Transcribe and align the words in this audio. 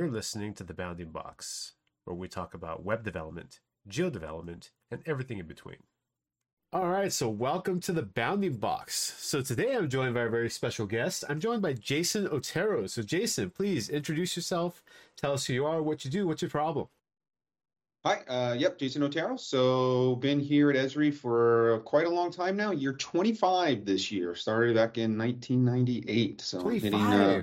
You're 0.00 0.08
listening 0.08 0.54
to 0.54 0.64
The 0.64 0.72
Bounding 0.72 1.10
Box, 1.10 1.74
where 2.06 2.16
we 2.16 2.26
talk 2.26 2.54
about 2.54 2.82
web 2.82 3.04
development, 3.04 3.60
geo 3.86 4.08
development, 4.08 4.70
and 4.90 5.02
everything 5.04 5.36
in 5.36 5.46
between. 5.46 5.76
All 6.72 6.88
right, 6.88 7.12
so 7.12 7.28
welcome 7.28 7.80
to 7.80 7.92
the 7.92 8.04
Bounding 8.04 8.56
Box. 8.56 9.14
So 9.18 9.42
today 9.42 9.74
I'm 9.76 9.90
joined 9.90 10.14
by 10.14 10.22
a 10.22 10.30
very 10.30 10.48
special 10.48 10.86
guest. 10.86 11.24
I'm 11.28 11.38
joined 11.38 11.60
by 11.60 11.74
Jason 11.74 12.26
Otero. 12.28 12.86
So, 12.86 13.02
Jason, 13.02 13.50
please 13.50 13.90
introduce 13.90 14.36
yourself. 14.36 14.82
Tell 15.18 15.34
us 15.34 15.44
who 15.44 15.52
you 15.52 15.66
are, 15.66 15.82
what 15.82 16.02
you 16.02 16.10
do, 16.10 16.26
what's 16.26 16.40
your 16.40 16.50
problem. 16.50 16.86
Hi, 18.06 18.20
uh, 18.26 18.54
yep, 18.54 18.78
Jason 18.78 19.02
Otero. 19.02 19.36
So, 19.36 20.16
been 20.16 20.40
here 20.40 20.70
at 20.70 20.76
Esri 20.76 21.12
for 21.12 21.82
quite 21.84 22.06
a 22.06 22.10
long 22.10 22.32
time 22.32 22.56
now. 22.56 22.70
You're 22.70 22.94
25 22.94 23.84
this 23.84 24.10
year. 24.10 24.34
Started 24.34 24.76
back 24.76 24.96
in 24.96 25.18
1998. 25.18 26.40
So, 26.40 26.62
25. 26.62 26.82
hitting, 26.82 26.98
uh, 26.98 27.42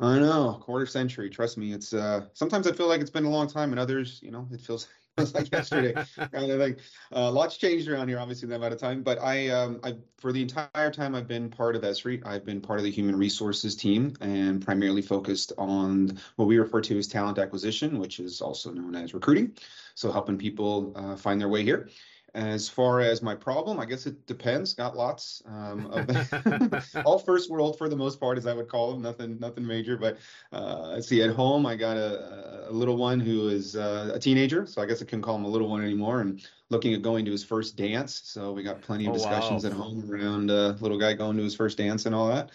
I 0.00 0.18
know, 0.20 0.60
quarter 0.62 0.86
century. 0.86 1.28
Trust 1.28 1.58
me, 1.58 1.72
it's 1.72 1.92
uh, 1.92 2.26
sometimes 2.32 2.68
I 2.68 2.72
feel 2.72 2.86
like 2.86 3.00
it's 3.00 3.10
been 3.10 3.24
a 3.24 3.30
long 3.30 3.48
time, 3.48 3.72
and 3.72 3.80
others, 3.80 4.20
you 4.22 4.30
know, 4.30 4.46
it 4.52 4.60
feels 4.60 4.86
like 5.34 5.50
yesterday 5.50 5.92
kind 6.16 6.52
of 6.52 6.60
thing. 6.60 6.76
Uh, 7.12 7.32
lots 7.32 7.56
changed 7.56 7.88
around 7.88 8.06
here, 8.06 8.20
obviously, 8.20 8.46
in 8.46 8.50
that 8.50 8.56
amount 8.56 8.72
of 8.72 8.78
time. 8.78 9.02
But 9.02 9.20
I, 9.20 9.48
um, 9.48 9.80
I, 9.82 9.96
for 10.16 10.32
the 10.32 10.40
entire 10.40 10.92
time 10.92 11.16
I've 11.16 11.26
been 11.26 11.50
part 11.50 11.74
of 11.74 11.82
Esri, 11.82 12.24
I've 12.24 12.44
been 12.44 12.60
part 12.60 12.78
of 12.78 12.84
the 12.84 12.90
human 12.92 13.16
resources 13.16 13.74
team 13.74 14.14
and 14.20 14.64
primarily 14.64 15.02
focused 15.02 15.52
on 15.58 16.16
what 16.36 16.46
we 16.46 16.58
refer 16.58 16.80
to 16.82 16.98
as 16.98 17.08
talent 17.08 17.38
acquisition, 17.38 17.98
which 17.98 18.20
is 18.20 18.40
also 18.40 18.70
known 18.70 18.94
as 18.94 19.14
recruiting. 19.14 19.56
So 19.96 20.12
helping 20.12 20.38
people 20.38 20.92
uh, 20.94 21.16
find 21.16 21.40
their 21.40 21.48
way 21.48 21.64
here. 21.64 21.88
As 22.38 22.68
far 22.68 23.00
as 23.00 23.20
my 23.20 23.34
problem, 23.34 23.80
I 23.80 23.84
guess 23.84 24.06
it 24.06 24.24
depends. 24.26 24.72
Got 24.72 24.96
lots 24.96 25.42
um, 25.46 25.86
of 25.86 26.92
all 27.04 27.18
first 27.18 27.50
world 27.50 27.76
for 27.76 27.88
the 27.88 27.96
most 27.96 28.20
part, 28.20 28.38
as 28.38 28.46
I 28.46 28.54
would 28.54 28.68
call 28.68 28.92
them. 28.92 29.02
Nothing, 29.02 29.40
nothing 29.40 29.66
major. 29.66 29.96
But 29.96 30.18
uh, 30.52 30.90
let's 30.92 31.08
see. 31.08 31.20
At 31.20 31.34
home, 31.34 31.66
I 31.66 31.74
got 31.74 31.96
a, 31.96 32.68
a 32.68 32.72
little 32.72 32.96
one 32.96 33.18
who 33.18 33.48
is 33.48 33.74
uh, 33.74 34.12
a 34.14 34.20
teenager, 34.20 34.66
so 34.66 34.80
I 34.80 34.86
guess 34.86 35.02
I 35.02 35.04
can 35.04 35.20
call 35.20 35.34
him 35.34 35.46
a 35.46 35.48
little 35.48 35.68
one 35.68 35.82
anymore. 35.82 36.20
And 36.20 36.40
looking 36.70 36.94
at 36.94 37.02
going 37.02 37.24
to 37.24 37.32
his 37.32 37.42
first 37.42 37.76
dance. 37.76 38.20
So 38.24 38.52
we 38.52 38.62
got 38.62 38.82
plenty 38.82 39.06
of 39.06 39.10
Oh, 39.10 39.14
discussions 39.14 39.64
wow. 39.64 39.70
at 39.70 39.76
home 39.76 40.08
around 40.08 40.52
uh, 40.52 40.76
little 40.80 40.98
guy 40.98 41.14
going 41.14 41.36
to 41.38 41.42
his 41.42 41.56
first 41.56 41.76
dance 41.76 42.06
and 42.06 42.14
all 42.14 42.28
that. 42.28 42.50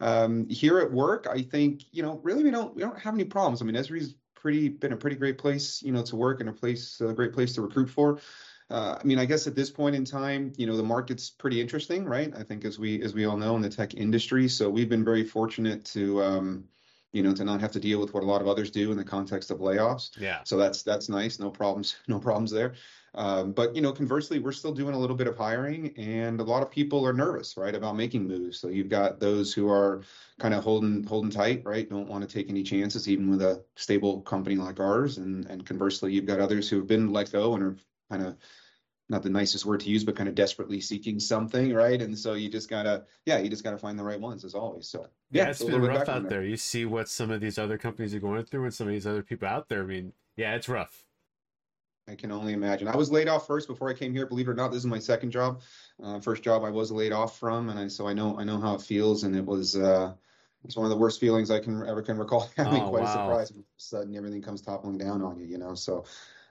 Um, 0.00 0.48
here 0.48 0.80
at 0.80 0.90
work, 0.90 1.28
I 1.30 1.42
think 1.42 1.82
you 1.92 2.02
know 2.02 2.18
really 2.24 2.42
we 2.42 2.50
don't 2.50 2.74
we 2.74 2.82
don't 2.82 2.98
have 2.98 3.14
any 3.14 3.24
problems. 3.24 3.62
I 3.62 3.64
mean, 3.66 3.76
Esri's 3.76 4.16
pretty 4.34 4.68
been 4.68 4.92
a 4.92 4.96
pretty 4.96 5.16
great 5.16 5.36
place 5.36 5.82
you 5.82 5.90
know 5.92 6.02
to 6.04 6.14
work 6.14 6.38
and 6.40 6.48
a 6.48 6.52
place 6.52 7.00
a 7.00 7.12
great 7.12 7.32
place 7.32 7.54
to 7.54 7.62
recruit 7.62 7.90
for. 7.90 8.18
Uh, 8.70 8.98
I 9.00 9.04
mean, 9.04 9.18
I 9.18 9.24
guess 9.24 9.46
at 9.46 9.54
this 9.54 9.70
point 9.70 9.96
in 9.96 10.04
time, 10.04 10.52
you 10.56 10.66
know, 10.66 10.76
the 10.76 10.82
market's 10.82 11.30
pretty 11.30 11.60
interesting, 11.60 12.04
right? 12.04 12.32
I 12.36 12.42
think 12.42 12.64
as 12.64 12.78
we 12.78 13.02
as 13.02 13.14
we 13.14 13.24
all 13.24 13.36
know 13.36 13.56
in 13.56 13.62
the 13.62 13.70
tech 13.70 13.94
industry, 13.94 14.48
so 14.48 14.68
we've 14.68 14.90
been 14.90 15.04
very 15.04 15.24
fortunate 15.24 15.84
to, 15.86 16.22
um, 16.22 16.64
you 17.12 17.22
know, 17.22 17.34
to 17.34 17.44
not 17.44 17.62
have 17.62 17.72
to 17.72 17.80
deal 17.80 17.98
with 17.98 18.12
what 18.12 18.22
a 18.22 18.26
lot 18.26 18.42
of 18.42 18.48
others 18.48 18.70
do 18.70 18.90
in 18.90 18.98
the 18.98 19.04
context 19.04 19.50
of 19.50 19.60
layoffs. 19.60 20.10
Yeah. 20.20 20.40
So 20.44 20.58
that's 20.58 20.82
that's 20.82 21.08
nice. 21.08 21.38
No 21.38 21.50
problems, 21.50 21.96
no 22.08 22.18
problems 22.18 22.50
there. 22.50 22.74
Um, 23.14 23.52
but 23.52 23.74
you 23.74 23.80
know, 23.80 23.92
conversely, 23.92 24.38
we're 24.38 24.52
still 24.52 24.72
doing 24.72 24.94
a 24.94 24.98
little 24.98 25.16
bit 25.16 25.28
of 25.28 25.36
hiring, 25.36 25.96
and 25.96 26.38
a 26.38 26.44
lot 26.44 26.62
of 26.62 26.70
people 26.70 27.06
are 27.06 27.14
nervous, 27.14 27.56
right, 27.56 27.74
about 27.74 27.96
making 27.96 28.28
moves. 28.28 28.58
So 28.58 28.68
you've 28.68 28.90
got 28.90 29.18
those 29.18 29.54
who 29.54 29.70
are 29.70 30.02
kind 30.38 30.52
of 30.52 30.62
holding 30.62 31.04
holding 31.04 31.30
tight, 31.30 31.62
right, 31.64 31.88
don't 31.88 32.06
want 32.06 32.28
to 32.28 32.32
take 32.32 32.50
any 32.50 32.62
chances, 32.62 33.08
even 33.08 33.30
with 33.30 33.40
a 33.40 33.64
stable 33.76 34.20
company 34.20 34.56
like 34.56 34.78
ours. 34.78 35.16
And 35.16 35.46
and 35.46 35.64
conversely, 35.64 36.12
you've 36.12 36.26
got 36.26 36.38
others 36.38 36.68
who 36.68 36.76
have 36.76 36.86
been 36.86 37.10
let 37.10 37.32
go 37.32 37.54
and 37.54 37.62
are 37.64 37.76
kind 38.10 38.24
of 38.24 38.36
not 39.08 39.22
the 39.22 39.30
nicest 39.30 39.64
word 39.64 39.80
to 39.80 39.88
use, 39.88 40.04
but 40.04 40.16
kind 40.16 40.28
of 40.28 40.34
desperately 40.34 40.80
seeking 40.80 41.18
something, 41.18 41.72
right? 41.72 42.00
And 42.00 42.18
so 42.18 42.34
you 42.34 42.50
just 42.50 42.68
gotta, 42.68 43.04
yeah, 43.24 43.38
you 43.38 43.48
just 43.48 43.64
gotta 43.64 43.78
find 43.78 43.98
the 43.98 44.04
right 44.04 44.20
ones 44.20 44.44
as 44.44 44.54
always. 44.54 44.88
So 44.88 45.06
Yeah, 45.30 45.44
yeah, 45.44 45.50
it's 45.50 45.60
a 45.60 45.66
been 45.66 45.80
rough 45.80 46.08
out 46.08 46.28
there. 46.28 46.44
You 46.44 46.56
see 46.56 46.84
what 46.84 47.08
some 47.08 47.30
of 47.30 47.40
these 47.40 47.58
other 47.58 47.78
companies 47.78 48.14
are 48.14 48.20
going 48.20 48.44
through 48.44 48.64
and 48.64 48.74
some 48.74 48.86
of 48.86 48.92
these 48.92 49.06
other 49.06 49.22
people 49.22 49.48
out 49.48 49.68
there. 49.68 49.82
I 49.82 49.86
mean, 49.86 50.12
yeah, 50.36 50.54
it's 50.54 50.68
rough. 50.68 51.04
I 52.06 52.14
can 52.14 52.32
only 52.32 52.54
imagine. 52.54 52.88
I 52.88 52.96
was 52.96 53.10
laid 53.10 53.28
off 53.28 53.46
first 53.46 53.68
before 53.68 53.90
I 53.90 53.94
came 53.94 54.14
here. 54.14 54.26
Believe 54.26 54.48
it 54.48 54.50
or 54.50 54.54
not, 54.54 54.68
this 54.70 54.78
is 54.78 54.86
my 54.86 54.98
second 54.98 55.30
job. 55.30 55.60
Uh, 56.02 56.18
first 56.20 56.42
job 56.42 56.64
I 56.64 56.70
was 56.70 56.90
laid 56.90 57.12
off 57.12 57.38
from, 57.38 57.68
and 57.68 57.78
I 57.78 57.88
so 57.88 58.08
I 58.08 58.14
know 58.14 58.38
I 58.38 58.44
know 58.44 58.58
how 58.58 58.74
it 58.74 58.80
feels, 58.80 59.24
and 59.24 59.36
it 59.36 59.44
was 59.44 59.76
uh, 59.76 60.14
it's 60.64 60.76
one 60.76 60.86
of 60.86 60.90
the 60.90 60.96
worst 60.96 61.20
feelings 61.20 61.50
I 61.50 61.60
can 61.60 61.86
ever 61.86 62.00
can 62.00 62.16
recall 62.16 62.50
having. 62.56 62.82
Oh, 62.82 62.88
Quite 62.88 63.04
a 63.04 63.08
surprise. 63.08 63.50
All 63.50 63.58
of 63.58 63.64
a 63.64 63.66
sudden, 63.76 64.16
everything 64.16 64.40
comes 64.40 64.62
toppling 64.62 64.96
down 64.96 65.20
on 65.22 65.38
you, 65.38 65.46
you 65.46 65.58
know. 65.58 65.74
So 65.74 66.04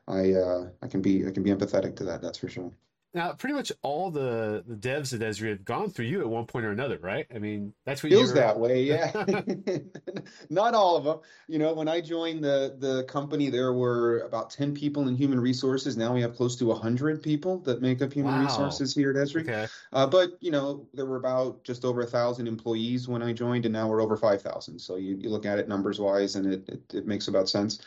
I 0.07 0.33
uh, 0.33 0.69
I 0.81 0.87
can 0.87 1.01
be 1.01 1.25
I 1.27 1.31
can 1.31 1.43
be 1.43 1.49
empathetic 1.51 1.95
to 1.97 2.03
that. 2.05 2.21
That's 2.21 2.37
for 2.37 2.47
sure. 2.49 2.71
Now, 3.13 3.33
pretty 3.33 3.55
much 3.55 3.71
all 3.81 4.11
the, 4.11 4.63
the 4.67 4.75
devs 4.75 5.13
at 5.13 5.21
Esri 5.21 5.49
have 5.49 5.65
gone 5.65 5.89
through 5.89 6.05
you 6.05 6.19
at 6.21 6.27
one 6.29 6.45
point 6.45 6.65
or 6.65 6.71
another, 6.71 6.99
right? 6.99 7.25
I 7.33 7.39
mean, 7.39 7.73
that's 7.85 8.03
what 8.03 8.09
feels 8.09 8.33
that 8.33 8.59
way 8.59 8.83
yeah 8.83 9.11
not 10.49 10.73
all 10.73 10.95
of 10.95 11.03
them 11.03 11.19
you 11.47 11.57
know 11.59 11.73
when 11.73 11.87
i 11.87 11.99
joined 11.99 12.43
the 12.43 12.75
the 12.79 13.03
company 13.05 13.49
there 13.49 13.73
were 13.73 14.19
about 14.19 14.49
10 14.49 14.73
people 14.73 15.07
in 15.07 15.15
human 15.15 15.39
resources 15.39 15.97
now 15.97 16.13
we 16.13 16.21
have 16.21 16.35
close 16.35 16.55
to 16.55 16.65
100 16.65 17.21
people 17.23 17.59
that 17.59 17.81
make 17.81 18.01
up 18.01 18.13
human 18.13 18.33
Wow. 18.33 18.39
resources 18.39 18.93
here 18.95 19.09
at 19.09 19.15
esri 19.17 19.41
Okay. 19.41 19.67
uh, 19.93 20.05
but 20.07 20.37
you 20.41 20.51
know 20.51 20.87
there 20.93 21.05
were 21.05 21.17
about 21.17 21.63
just 21.63 21.83
over 21.85 22.01
a 22.01 22.05
thousand 22.05 22.47
employees 22.47 23.07
when 23.07 23.21
i 23.21 23.33
joined 23.33 23.65
and 23.65 23.73
now 23.73 23.89
we're 23.89 24.01
over 24.01 24.15
5000 24.15 24.79
so 24.79 24.95
you, 24.95 25.15
you 25.17 25.29
look 25.29 25.45
at 25.45 25.59
it 25.59 25.67
numbers 25.67 25.99
wise 25.99 26.35
and 26.35 26.45
it, 26.53 26.69
it, 26.69 26.93
it 26.93 27.07
makes 27.07 27.27
about 27.27 27.49
sense 27.49 27.79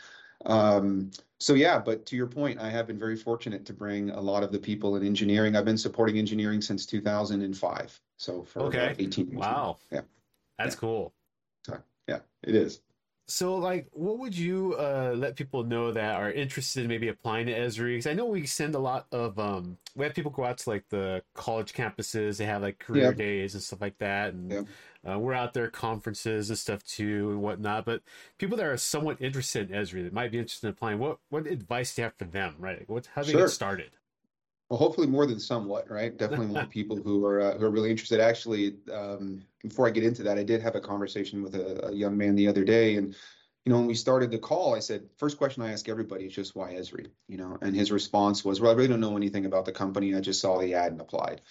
um, 0.45 1.11
so 1.39 1.53
yeah 1.53 1.77
but 1.79 2.05
to 2.05 2.15
your 2.15 2.27
point 2.27 2.59
i 2.59 2.69
have 2.69 2.87
been 2.87 2.99
very 2.99 3.15
fortunate 3.15 3.65
to 3.65 3.73
bring 3.73 4.09
a 4.11 4.19
lot 4.21 4.43
of 4.43 4.51
the 4.51 4.59
people 4.59 4.95
in 4.95 5.05
engineering 5.05 5.55
i've 5.55 5.65
been 5.65 5.77
supporting 5.77 6.17
engineering 6.17 6.61
since 6.61 6.85
2005 6.85 7.99
so 8.17 8.43
for 8.43 8.61
Okay. 8.63 8.95
18 8.99 9.27
years. 9.27 9.37
Wow. 9.39 9.77
yeah 9.91 10.01
That's 10.57 10.75
cool. 10.75 11.13
So, 11.65 11.77
yeah, 12.07 12.19
it 12.43 12.55
is. 12.55 12.81
So, 13.27 13.55
like, 13.55 13.87
what 13.93 14.19
would 14.19 14.37
you 14.37 14.73
uh, 14.73 15.13
let 15.15 15.37
people 15.37 15.63
know 15.63 15.93
that 15.93 16.15
are 16.15 16.29
interested 16.31 16.81
in 16.83 16.89
maybe 16.89 17.07
applying 17.07 17.45
to 17.45 17.53
Esri? 17.53 17.93
Because 17.93 18.07
I 18.07 18.13
know 18.13 18.25
we 18.25 18.45
send 18.45 18.75
a 18.75 18.79
lot 18.79 19.07
of, 19.13 19.39
um, 19.39 19.77
we 19.95 20.03
have 20.03 20.13
people 20.13 20.31
go 20.31 20.43
out 20.43 20.57
to 20.59 20.69
like 20.69 20.89
the 20.89 21.23
college 21.33 21.71
campuses. 21.73 22.37
They 22.37 22.45
have 22.45 22.61
like 22.61 22.79
career 22.79 23.11
Yeah. 23.11 23.11
days 23.11 23.53
and 23.53 23.63
stuff 23.63 23.79
like 23.79 23.97
that, 23.99 24.33
and 24.33 24.51
Yeah. 24.51 25.13
uh, 25.13 25.17
we're 25.19 25.33
out 25.33 25.53
there 25.53 25.69
conferences 25.69 26.49
and 26.49 26.59
stuff 26.59 26.83
too 26.83 27.31
and 27.31 27.41
whatnot. 27.41 27.85
But 27.85 28.03
people 28.37 28.57
that 28.57 28.65
are 28.65 28.75
somewhat 28.77 29.21
interested 29.21 29.71
in 29.71 29.77
Esri 29.81 30.03
that 30.03 30.13
might 30.13 30.31
be 30.31 30.39
interested 30.39 30.67
in 30.67 30.71
applying, 30.73 30.99
what 30.99 31.19
what 31.29 31.47
advice 31.47 31.95
do 31.95 32.01
you 32.01 32.03
have 32.05 32.15
for 32.15 32.25
them? 32.25 32.55
Right? 32.59 32.79
Like, 32.79 32.89
what 32.89 33.05
how 33.15 33.21
do 33.21 33.27
they 33.27 33.31
Sure. 33.31 33.41
get 33.41 33.49
started? 33.49 33.95
Well, 34.71 34.79
hopefully 34.79 35.07
more 35.07 35.25
than 35.25 35.37
somewhat, 35.37 35.91
right? 35.91 36.17
Definitely 36.17 36.47
want 36.47 36.69
people 36.79 36.95
who 36.95 37.25
are 37.25 37.41
uh, 37.41 37.57
who 37.57 37.65
are 37.65 37.69
really 37.69 37.91
interested. 37.91 38.21
Actually, 38.21 38.77
um, 38.89 39.43
before 39.61 39.85
I 39.85 39.89
get 39.89 40.05
into 40.05 40.23
that, 40.23 40.37
I 40.37 40.43
did 40.43 40.61
have 40.61 40.75
a 40.75 40.79
conversation 40.79 41.43
with 41.43 41.55
a, 41.55 41.87
a 41.87 41.91
young 41.91 42.15
man 42.15 42.35
the 42.35 42.47
other 42.47 42.63
day, 42.63 42.95
and 42.95 43.13
you 43.65 43.71
know, 43.73 43.79
when 43.79 43.87
we 43.87 43.95
started 43.95 44.31
the 44.31 44.39
call, 44.39 44.73
I 44.73 44.79
said, 44.79 45.09
first 45.17 45.37
question 45.37 45.61
I 45.61 45.73
ask 45.73 45.89
everybody 45.89 46.25
is 46.25 46.33
just 46.33 46.55
why 46.55 46.73
Esri, 46.73 47.07
you 47.27 47.35
know, 47.35 47.57
and 47.61 47.75
his 47.75 47.91
response 47.91 48.45
was, 48.45 48.61
well, 48.61 48.71
I 48.71 48.73
really 48.73 48.87
don't 48.87 49.01
know 49.01 49.17
anything 49.17 49.45
about 49.45 49.65
the 49.65 49.73
company. 49.73 50.15
I 50.15 50.21
just 50.21 50.39
saw 50.39 50.57
the 50.57 50.73
ad 50.73 50.93
and 50.93 51.01
applied. 51.01 51.41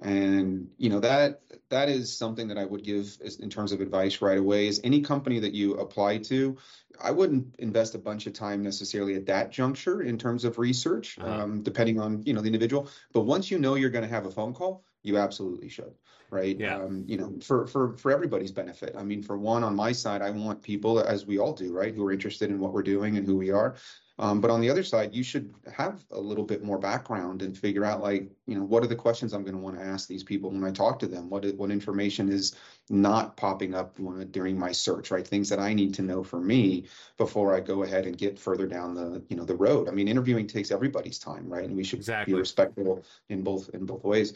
And 0.00 0.68
you 0.78 0.90
know 0.90 1.00
that 1.00 1.42
that 1.68 1.88
is 1.88 2.16
something 2.16 2.48
that 2.48 2.58
I 2.58 2.64
would 2.64 2.82
give 2.82 3.18
as, 3.24 3.36
in 3.36 3.50
terms 3.50 3.72
of 3.72 3.80
advice 3.80 4.20
right 4.20 4.38
away. 4.38 4.66
Is 4.66 4.80
any 4.82 5.00
company 5.00 5.38
that 5.40 5.52
you 5.52 5.74
apply 5.74 6.18
to, 6.18 6.56
I 7.00 7.10
wouldn't 7.10 7.54
invest 7.58 7.94
a 7.94 7.98
bunch 7.98 8.26
of 8.26 8.32
time 8.32 8.62
necessarily 8.62 9.14
at 9.14 9.26
that 9.26 9.52
juncture 9.52 10.02
in 10.02 10.18
terms 10.18 10.44
of 10.44 10.58
research, 10.58 11.18
Uh-huh. 11.18 11.42
um, 11.42 11.62
depending 11.62 12.00
on 12.00 12.22
you 12.24 12.32
know 12.32 12.40
the 12.40 12.48
individual. 12.48 12.88
But 13.12 13.22
once 13.22 13.50
you 13.50 13.58
know 13.58 13.74
you're 13.74 13.90
going 13.90 14.04
to 14.04 14.10
have 14.10 14.26
a 14.26 14.30
phone 14.30 14.54
call, 14.54 14.84
you 15.02 15.18
absolutely 15.18 15.68
should, 15.68 15.94
right? 16.30 16.58
Yeah. 16.58 16.78
Um, 16.78 17.04
you 17.06 17.18
know, 17.18 17.38
for 17.40 17.66
for 17.66 17.96
for 17.96 18.10
everybody's 18.10 18.52
benefit. 18.52 18.94
I 18.96 19.04
mean, 19.04 19.22
for 19.22 19.36
one, 19.38 19.62
on 19.62 19.76
my 19.76 19.92
side, 19.92 20.22
I 20.22 20.30
want 20.30 20.62
people, 20.62 21.00
as 21.00 21.26
we 21.26 21.38
all 21.38 21.52
do, 21.52 21.72
right, 21.72 21.94
who 21.94 22.04
are 22.06 22.12
interested 22.12 22.50
in 22.50 22.58
what 22.58 22.72
we're 22.72 22.82
doing 22.82 23.18
and 23.18 23.26
who 23.26 23.36
we 23.36 23.50
are. 23.50 23.76
Um, 24.22 24.40
but 24.40 24.52
on 24.52 24.60
the 24.60 24.70
other 24.70 24.84
side, 24.84 25.12
you 25.12 25.24
should 25.24 25.52
have 25.74 26.04
a 26.12 26.20
little 26.20 26.44
bit 26.44 26.62
more 26.62 26.78
background 26.78 27.42
and 27.42 27.58
figure 27.58 27.84
out, 27.84 28.00
like, 28.00 28.30
you 28.46 28.54
know, 28.54 28.62
what 28.62 28.84
are 28.84 28.86
the 28.86 28.94
questions 28.94 29.32
I'm 29.32 29.42
going 29.42 29.56
to 29.56 29.60
want 29.60 29.76
to 29.76 29.84
ask 29.84 30.06
these 30.06 30.22
people 30.22 30.48
when 30.52 30.62
I 30.62 30.70
talk 30.70 31.00
to 31.00 31.08
them? 31.08 31.28
What 31.28 31.44
what 31.56 31.72
information 31.72 32.28
is 32.28 32.54
not 32.88 33.36
popping 33.36 33.74
up 33.74 33.98
when, 33.98 34.30
during 34.30 34.56
my 34.56 34.70
search, 34.70 35.10
right? 35.10 35.26
Things 35.26 35.48
that 35.48 35.58
I 35.58 35.74
need 35.74 35.92
to 35.94 36.02
know 36.02 36.22
for 36.22 36.38
me 36.38 36.86
before 37.18 37.52
I 37.52 37.58
go 37.58 37.82
ahead 37.82 38.06
and 38.06 38.16
get 38.16 38.38
further 38.38 38.68
down 38.68 38.94
the, 38.94 39.24
you 39.28 39.34
know, 39.34 39.44
the 39.44 39.56
road. 39.56 39.88
I 39.88 39.90
mean, 39.90 40.06
interviewing 40.06 40.46
takes 40.46 40.70
everybody's 40.70 41.18
time, 41.18 41.48
right? 41.48 41.64
And 41.64 41.76
we 41.76 41.82
should 41.82 41.98
Exactly. 41.98 42.32
be 42.32 42.38
respectful 42.38 43.04
in 43.28 43.42
both 43.42 43.70
in 43.70 43.86
both 43.86 44.04
ways. 44.04 44.34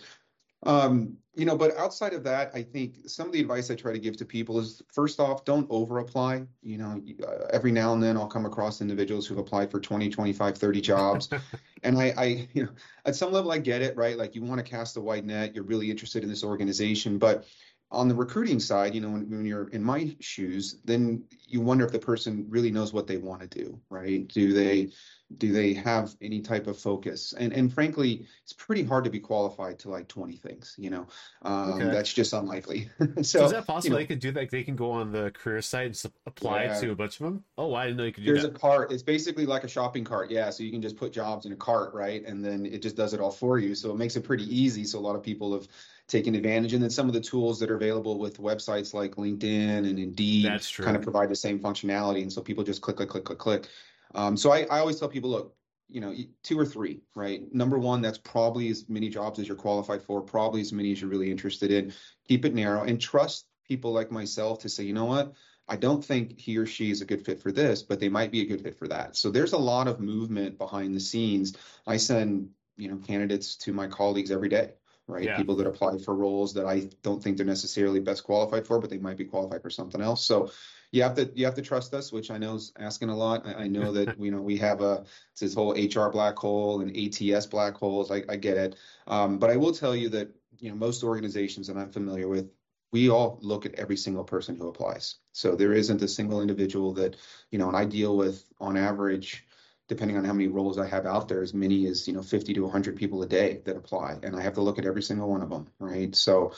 Um, 0.67 1.17
you 1.35 1.45
know, 1.45 1.57
but 1.57 1.77
outside 1.77 2.15
of 2.15 2.25
that, 2.25 2.51
I 2.55 2.63
think 2.63 3.09
some 3.09 3.27
of 3.27 3.33
the 3.33 3.41
advice 3.41 3.71
I 3.71 3.75
try 3.75 3.93
to 3.93 3.99
give 3.99 4.17
to 4.17 4.25
people 4.25 4.59
is 4.59 4.83
first 4.91 5.21
off, 5.21 5.45
don't 5.45 5.67
over 5.69 5.99
apply. 5.99 6.47
You 6.63 6.79
know, 6.79 7.03
uh, 7.27 7.47
every 7.53 7.73
now 7.73 7.93
and 7.93 8.03
then 8.03 8.17
I'll 8.17 8.27
come 8.27 8.47
across 8.47 8.81
individuals 8.81 9.27
who've 9.27 9.39
applied 9.39 9.71
for 9.71 9.79
20, 9.79 10.09
25, 10.09 10.57
30 10.57 10.81
jobs. 10.81 11.29
and 11.83 11.99
I, 11.99 12.15
I, 12.17 12.49
you 12.55 12.65
know, 12.65 12.71
at 13.05 13.15
some 13.17 13.33
level 13.33 13.53
I 13.53 13.59
get 13.59 13.83
it, 13.83 13.97
right? 13.97 14.17
Like 14.17 14.35
you 14.35 14.43
want 14.43 14.65
to 14.65 14.71
cast 14.71 14.97
a 14.97 15.01
wide 15.01 15.27
net, 15.27 15.55
you're 15.55 15.65
really 15.65 15.91
interested 15.91 16.23
in 16.23 16.31
this 16.31 16.43
organization, 16.43 17.19
but 17.19 17.45
on 17.91 18.09
the 18.09 18.15
recruiting 18.15 18.59
side, 18.59 18.95
you 18.95 19.01
know, 19.01 19.11
when, 19.11 19.31
when 19.31 19.45
you're 19.45 19.69
in 19.69 19.83
my 19.83 20.17
shoes, 20.21 20.81
then 20.85 21.23
you 21.47 21.61
wonder 21.61 21.85
if 21.85 21.93
the 21.93 21.99
person 21.99 22.47
really 22.49 22.71
knows 22.71 22.93
what 22.93 23.07
they 23.07 23.19
want 23.19 23.43
to 23.43 23.47
do, 23.47 23.79
right? 23.91 24.27
Do 24.27 24.53
they, 24.53 24.91
do 25.39 25.53
they 25.53 25.75
have 25.75 26.15
any 26.21 26.41
type 26.41 26.69
of 26.69 26.79
focus 26.79 27.35
and 27.37 27.53
and 27.53 27.73
frankly 27.73 28.25
it's 28.45 28.53
pretty 28.53 28.85
hard 28.85 29.03
to 29.03 29.11
be 29.11 29.19
qualified 29.19 29.77
to 29.77 29.91
like 29.91 30.07
20 30.07 30.37
things 30.37 30.75
you 30.79 30.89
know 30.89 31.07
um, 31.43 31.73
okay. 31.73 31.85
that's 31.87 32.13
just 32.13 32.33
unlikely 32.33 32.89
so, 33.17 33.23
so, 33.23 33.45
is 33.45 33.51
that 33.51 33.67
possible 33.67 33.87
you 33.87 33.91
know, 33.91 33.97
they 33.97 34.07
could 34.07 34.21
do 34.21 34.31
that 34.31 34.51
they 34.51 34.63
can 34.63 34.77
go 34.77 34.91
on 34.91 35.11
the 35.11 35.33
career 35.33 35.61
site 35.61 35.87
and 35.87 36.13
apply 36.27 36.65
yeah. 36.65 36.81
to 36.81 36.93
a 36.93 36.95
bunch 36.95 37.19
of 37.21 37.25
them 37.25 37.45
oh 37.59 37.75
i 37.75 37.87
didn't 37.87 37.97
know 37.97 38.05
you 38.05 38.13
could 38.13 38.25
do 38.25 38.31
that. 38.31 38.41
there's 38.41 38.53
that. 38.53 38.57
a 38.57 38.59
cart 38.59 38.93
it's 38.93 39.03
basically 39.03 39.47
like 39.47 39.65
a 39.65 39.69
shopping 39.69 40.05
cart 40.05 40.31
yeah 40.31 40.49
so 40.49 40.63
you 40.63 40.71
can 40.71 40.81
just 40.81 40.97
put 40.97 41.13
jobs 41.13 41.45
in 41.45 41.53
a 41.53 41.57
cart 41.57 41.93
right 41.93 42.25
and 42.25 42.45
then 42.45 42.65
it 42.65 42.81
just 42.81 42.97
does 42.97 43.13
it 43.13 43.21
all 43.21 43.33
for 43.33 43.59
you 43.59 43.75
so 43.75 43.91
it 43.91 43.97
makes 43.97 44.15
it 44.15 44.23
pretty 44.23 44.45
easy 44.45 44.85
so 44.85 44.97
a 44.97 45.01
lot 45.01 45.17
of 45.17 45.25
people 45.25 45.53
have 45.53 45.67
taken 46.07 46.37
advantage 46.37 46.73
and 46.73 46.81
then 46.81 46.91
some 46.91 47.09
of 47.09 47.15
the 47.15 47.21
tools 47.21 47.59
that 47.59 47.69
are 47.69 47.75
available 47.75 48.17
with 48.17 48.39
websites 48.39 48.95
like 48.95 49.17
linkedin 49.17 49.79
and 49.79 49.99
indeed 49.99 50.49
kind 50.77 50.97
of 50.97 51.03
provide 51.03 51.29
the 51.29 51.35
same 51.35 51.59
functionality 51.59 52.23
and 52.23 52.33
so 52.33 52.41
people 52.41 52.63
just 52.63 52.81
click 52.81 52.97
click 52.97 53.09
click 53.09 53.25
click 53.25 53.39
click 53.39 53.69
um, 54.17 54.37
so 54.37 54.51
I, 54.51 54.63
I 54.63 54.81
always 54.81 54.99
tell 54.99 55.09
people, 55.09 55.31
look, 55.31 55.55
you 55.89 56.01
know, 56.01 56.13
two 56.43 56.59
or 56.59 56.67
three, 56.67 57.03
right? 57.15 57.43
Number 57.53 57.79
one, 57.79 58.03
that's 58.03 58.19
probably 58.19 58.69
as 58.71 58.89
many 58.89 59.09
jobs 59.09 59.39
as 59.39 59.47
you're 59.47 59.57
qualified 59.57 60.03
for, 60.03 60.21
probably 60.21 60.61
as 60.61 60.73
many 60.73 60.91
as 60.91 61.01
you're 61.01 61.11
really 61.11 61.31
interested 61.31 61.71
in. 61.71 61.93
Keep 62.27 62.45
it 62.45 62.55
narrow 62.55 62.83
and 62.83 63.01
trust 63.01 63.47
people 63.69 63.93
like 63.93 64.11
myself 64.11 64.61
to 64.61 64.69
say, 64.69 64.85
you 64.85 64.95
know 64.95 65.05
what? 65.05 65.35
I 65.69 65.77
don't 65.77 66.05
think 66.05 66.39
he 66.39 66.57
or 66.59 66.67
she 66.67 66.91
is 66.91 67.03
a 67.03 67.05
good 67.05 67.25
fit 67.25 67.41
for 67.41 67.53
this, 67.53 67.83
but 67.83 68.01
they 68.01 68.09
might 68.09 68.31
be 68.31 68.41
a 68.41 68.47
good 68.47 68.63
fit 68.63 68.79
for 68.79 68.89
that. 68.89 69.17
So 69.17 69.31
there's 69.31 69.53
a 69.53 69.59
lot 69.59 69.89
of 69.89 70.01
movement 70.01 70.59
behind 70.59 70.95
the 70.95 71.01
scenes. 71.01 71.57
I 71.87 71.99
send, 71.99 72.51
you 72.77 72.89
know, 72.89 72.97
candidates 72.97 73.57
to 73.59 73.73
my 73.73 73.89
colleagues 73.89 74.31
every 74.31 74.49
day, 74.49 74.73
right? 75.09 75.25
Yeah. 75.25 75.37
People 75.37 75.57
that 75.57 75.67
apply 75.67 75.99
for 75.99 76.15
roles 76.15 76.55
that 76.55 76.67
I 76.67 76.89
don't 77.03 77.23
think 77.23 77.37
they're 77.37 77.47
necessarily 77.47 78.01
best 78.01 78.25
qualified 78.25 78.67
for, 78.67 78.81
but 78.81 78.91
they 78.91 78.99
might 78.99 79.17
be 79.17 79.25
qualified 79.25 79.63
for 79.63 79.71
something 79.71 80.01
else. 80.01 80.25
So 80.25 80.51
you 80.93 81.03
have 81.03 81.15
to 81.17 81.31
you 81.35 81.45
have 81.45 81.55
to 81.55 81.63
trust 81.63 81.95
us, 81.95 82.13
which 82.13 82.31
I 82.31 82.39
know 82.39 82.55
is 82.55 82.73
asking 82.79 83.11
a 83.11 83.17
lot. 83.17 83.47
I, 83.47 83.65
I 83.65 83.69
know 83.69 83.93
that 83.93 84.19
you 84.21 84.31
know 84.31 84.41
we 84.41 84.57
have 84.59 84.81
a 84.81 85.05
this 85.41 85.55
whole 85.55 85.73
HR 85.73 86.11
black 86.11 86.37
hole 86.37 86.81
and 86.81 86.97
ATS 86.97 87.47
black 87.47 87.75
holes. 87.75 88.11
I, 88.11 88.23
I 88.29 88.37
get 88.37 88.57
it, 88.57 88.77
um, 89.07 89.39
but 89.39 89.51
I 89.51 89.57
will 89.57 89.73
tell 89.73 89.95
you 89.95 90.09
that 90.11 90.29
you 90.59 90.71
know 90.71 90.77
most 90.77 91.03
organizations 91.03 91.67
that 91.69 91.77
I'm 91.77 91.91
familiar 91.91 92.29
with, 92.29 92.51
we 92.93 93.11
all 93.11 93.39
look 93.43 93.67
at 93.67 93.75
every 93.75 93.97
single 93.97 94.25
person 94.25 94.57
who 94.57 94.69
applies. 94.69 95.17
So 95.33 95.55
there 95.55 95.73
isn't 95.73 96.03
a 96.03 96.09
single 96.09 96.41
individual 96.41 96.93
that 96.95 97.17
you 97.51 97.59
know, 97.59 97.69
and 97.69 97.77
I 97.77 97.85
deal 97.85 98.17
with 98.17 98.45
on 98.61 98.77
average 98.77 99.47
depending 99.89 100.17
on 100.17 100.25
how 100.25 100.33
many 100.33 100.49
roles 100.49 100.79
I 100.79 100.87
have 100.89 101.07
out 101.07 101.29
there, 101.29 101.43
as 101.43 101.55
many 101.55 101.87
as 101.87 102.09
you 102.09 102.15
know, 102.15 102.23
50 102.23 102.55
to 102.55 102.63
100 102.63 102.97
people 102.97 103.23
a 103.23 103.27
day 103.27 103.63
that 103.65 103.77
apply, 103.77 104.17
and 104.23 104.35
I 104.35 104.43
have 104.43 104.55
to 104.55 104.61
look 104.61 104.79
at 104.79 104.85
every 104.85 105.03
single 105.03 105.29
one 105.29 105.43
of 105.43 105.51
them, 105.51 105.69
right? 105.79 106.15
So 106.15 106.53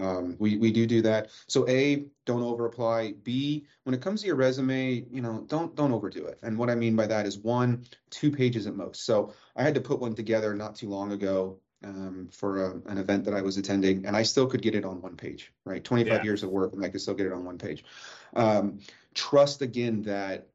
um, 0.00 0.36
we 0.38 0.56
we 0.56 0.72
do 0.72 0.86
do 0.86 1.02
that. 1.02 1.30
So 1.46 1.68
a 1.68 2.04
don't 2.24 2.42
over 2.42 2.66
apply. 2.66 3.12
B 3.22 3.66
when 3.84 3.94
it 3.94 4.00
comes 4.00 4.20
to 4.22 4.26
your 4.26 4.36
resume, 4.36 5.04
you 5.10 5.20
know 5.20 5.44
don't 5.48 5.74
don't 5.74 5.92
overdo 5.92 6.26
it. 6.26 6.38
And 6.42 6.58
what 6.58 6.70
I 6.70 6.74
mean 6.74 6.96
by 6.96 7.06
that 7.06 7.26
is 7.26 7.38
one 7.38 7.84
two 8.10 8.30
pages 8.30 8.66
at 8.66 8.74
most. 8.74 9.04
So 9.04 9.32
I 9.56 9.62
had 9.62 9.74
to 9.74 9.80
put 9.80 10.00
one 10.00 10.14
together 10.14 10.54
not 10.54 10.74
too 10.74 10.88
long 10.88 11.12
ago 11.12 11.58
um, 11.84 12.28
for 12.32 12.64
a, 12.64 12.70
an 12.90 12.98
event 12.98 13.24
that 13.24 13.34
I 13.34 13.42
was 13.42 13.56
attending, 13.56 14.06
and 14.06 14.16
I 14.16 14.22
still 14.22 14.46
could 14.46 14.62
get 14.62 14.74
it 14.74 14.84
on 14.84 15.02
one 15.02 15.16
page. 15.16 15.52
Right, 15.64 15.84
25 15.84 16.12
yeah. 16.12 16.22
years 16.22 16.42
of 16.42 16.50
work, 16.50 16.72
and 16.72 16.84
I 16.84 16.88
could 16.88 17.00
still 17.00 17.14
get 17.14 17.26
it 17.26 17.32
on 17.32 17.44
one 17.44 17.58
page. 17.58 17.84
Um, 18.34 18.80
trust 19.14 19.62
again 19.62 20.02
that 20.02 20.48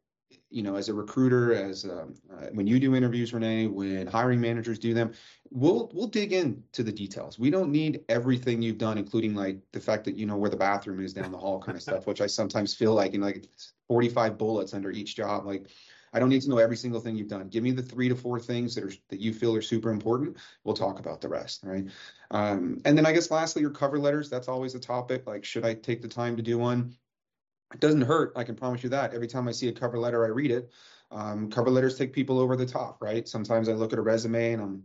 you 0.50 0.64
know, 0.64 0.76
as 0.76 0.90
a 0.90 0.94
recruiter, 0.94 1.54
as 1.54 1.86
um, 1.86 2.16
uh, 2.32 2.48
when 2.54 2.68
you 2.68 2.80
do 2.80 2.96
interviews, 2.96 3.34
Rene, 3.34 3.68
when 3.68 4.08
hiring 4.08 4.42
managers 4.42 4.80
do 4.80 4.94
them, 4.94 5.14
we'll 5.52 5.92
we'll 5.94 6.08
dig 6.08 6.34
into 6.34 6.84
the 6.84 6.92
details. 6.92 7.38
We 7.38 7.50
don't 7.50 7.72
need 7.72 8.04
everything 8.10 8.62
you've 8.62 8.78
done, 8.78 8.98
including 8.98 9.36
like 9.36 9.60
the 9.72 9.80
fact 9.80 10.06
that 10.06 10.16
you 10.16 10.26
know 10.26 10.38
where 10.38 10.50
the 10.50 10.58
bathroom 10.58 11.04
is 11.04 11.14
down 11.14 11.32
the 11.32 11.38
hall, 11.38 11.60
kind 11.62 11.76
of 11.76 11.82
stuff, 11.82 12.08
which 12.08 12.22
I 12.22 12.28
sometimes 12.28 12.74
feel 12.74 12.94
like 12.94 13.14
in 13.14 13.22
like 13.22 13.48
45 13.88 14.38
bullets 14.38 14.74
under 14.74 14.92
each 14.92 15.16
job. 15.16 15.46
Like, 15.46 15.68
I 16.14 16.20
don't 16.20 16.30
need 16.30 16.42
to 16.42 16.50
know 16.50 16.58
every 16.58 16.78
single 16.78 17.00
thing 17.00 17.16
you've 17.16 17.28
done. 17.28 17.48
Give 17.50 17.64
me 17.64 17.72
the 17.72 17.84
three 17.84 18.10
to 18.10 18.16
four 18.16 18.40
things 18.40 18.74
that 18.76 18.84
are 18.84 18.94
that 19.10 19.20
you 19.20 19.34
feel 19.34 19.56
are 19.56 19.62
super 19.62 19.92
important. 19.92 20.38
We'll 20.64 20.76
talk 20.76 21.00
about 21.00 21.22
the 21.22 21.30
rest, 21.30 21.64
right? 21.64 21.86
Um, 22.32 22.82
and 22.86 22.98
then 22.98 23.06
I 23.06 23.14
guess 23.14 23.30
lastly, 23.30 23.62
your 23.62 23.72
cover 23.72 24.00
letters. 24.00 24.30
That's 24.30 24.48
always 24.48 24.74
a 24.74 24.80
topic. 24.80 25.28
Like, 25.28 25.46
should 25.46 25.66
I 25.66 25.76
take 25.76 26.02
the 26.02 26.08
time 26.08 26.38
to 26.38 26.44
do 26.44 26.58
one? 26.58 26.96
It 27.74 27.80
doesn't 27.80 28.02
hurt. 28.02 28.34
I 28.36 28.44
can 28.44 28.56
promise 28.56 28.84
you 28.84 28.90
that. 28.90 29.14
Every 29.14 29.28
time 29.28 29.48
I 29.48 29.52
see 29.52 29.68
a 29.68 29.72
cover 29.72 30.00
letter, 30.00 30.26
I 30.26 30.30
read 30.30 30.52
it. 30.52 30.72
Um, 31.12 31.50
cover 31.50 31.70
letters 31.70 31.98
take 31.98 32.14
people 32.14 32.40
over 32.40 32.56
the 32.56 32.66
top, 32.66 33.02
right? 33.02 33.28
Sometimes 33.28 33.70
I 33.70 33.74
look 33.74 33.94
at 33.94 34.00
a 34.00 34.02
resume 34.02 34.54
and 34.54 34.62
I'm 34.62 34.84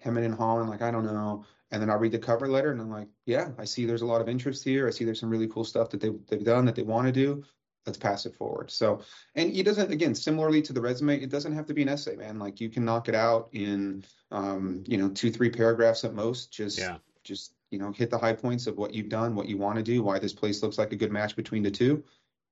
hemming 0.00 0.24
and 0.24 0.34
hawing, 0.34 0.68
like, 0.68 0.82
I 0.82 0.90
don't 0.90 1.04
know. 1.04 1.44
And 1.70 1.82
then 1.82 1.90
I'll 1.90 1.98
read 1.98 2.12
the 2.12 2.18
cover 2.18 2.46
letter 2.46 2.70
and 2.70 2.80
I'm 2.80 2.90
like, 2.90 3.08
yeah, 3.26 3.50
I 3.58 3.64
see 3.64 3.84
there's 3.84 4.02
a 4.02 4.06
lot 4.06 4.20
of 4.20 4.28
interest 4.28 4.62
here. 4.62 4.86
I 4.86 4.90
see 4.90 5.04
there's 5.04 5.18
some 5.18 5.30
really 5.30 5.48
cool 5.48 5.64
stuff 5.64 5.90
that 5.90 6.00
they've, 6.00 6.18
they've 6.28 6.44
done 6.44 6.64
that 6.66 6.76
they 6.76 6.82
want 6.82 7.06
to 7.06 7.12
do. 7.12 7.42
Let's 7.86 7.98
pass 7.98 8.26
it 8.26 8.34
forward. 8.34 8.70
So, 8.70 9.02
and 9.34 9.54
it 9.54 9.64
doesn't, 9.64 9.90
again, 9.90 10.14
similarly 10.14 10.62
to 10.62 10.72
the 10.72 10.80
resume, 10.80 11.20
it 11.20 11.30
doesn't 11.30 11.54
have 11.54 11.66
to 11.66 11.74
be 11.74 11.82
an 11.82 11.88
essay, 11.88 12.16
man. 12.16 12.38
Like 12.38 12.60
you 12.60 12.70
can 12.70 12.84
knock 12.84 13.08
it 13.08 13.14
out 13.14 13.48
in, 13.52 14.04
um, 14.30 14.84
you 14.86 14.98
know, 14.98 15.08
two, 15.08 15.30
three 15.30 15.50
paragraphs 15.50 16.04
at 16.04 16.14
most. 16.14 16.52
Just, 16.52 16.78
yeah. 16.78 16.98
just 17.24 17.53
you 17.70 17.78
know, 17.78 17.92
hit 17.92 18.10
the 18.10 18.18
high 18.18 18.32
points 18.32 18.66
of 18.66 18.76
what 18.76 18.94
you've 18.94 19.08
done, 19.08 19.34
what 19.34 19.48
you 19.48 19.58
want 19.58 19.76
to 19.76 19.82
do, 19.82 20.02
why 20.02 20.18
this 20.18 20.32
place 20.32 20.62
looks 20.62 20.78
like 20.78 20.92
a 20.92 20.96
good 20.96 21.12
match 21.12 21.36
between 21.36 21.62
the 21.62 21.70
two. 21.70 22.04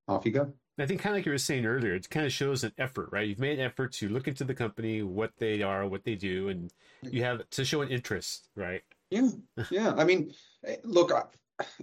Off 0.09 0.27
you 0.27 0.33
go. 0.33 0.53
I 0.79 0.87
think 0.87 1.01
kind 1.01 1.15
of 1.15 1.19
like 1.19 1.27
you 1.27 1.33
were 1.33 1.39
saying 1.39 1.67
earlier, 1.67 1.95
it 1.95 2.09
kind 2.11 2.27
of 2.27 2.33
shows 2.33 2.65
an 2.65 2.73
effort, 2.79 3.11
right? 3.13 3.29
You've 3.29 3.39
made 3.39 3.59
an 3.59 3.65
effort 3.65 3.93
to 3.95 4.09
look 4.09 4.27
into 4.27 4.43
the 4.43 4.55
company, 4.55 5.03
what 5.03 5.33
they 5.39 5.63
are, 5.63 5.87
what 5.87 6.03
they 6.03 6.17
do, 6.17 6.49
and 6.49 6.73
you 7.03 7.23
have 7.23 7.49
to 7.51 7.65
show 7.65 7.83
an 7.83 7.89
interest, 7.89 8.49
right? 8.57 8.83
Yeah, 9.11 9.29
yeah. 9.71 9.95
I 9.97 10.05
mean, 10.05 10.33
eh, 10.65 10.77
look, 10.83 11.13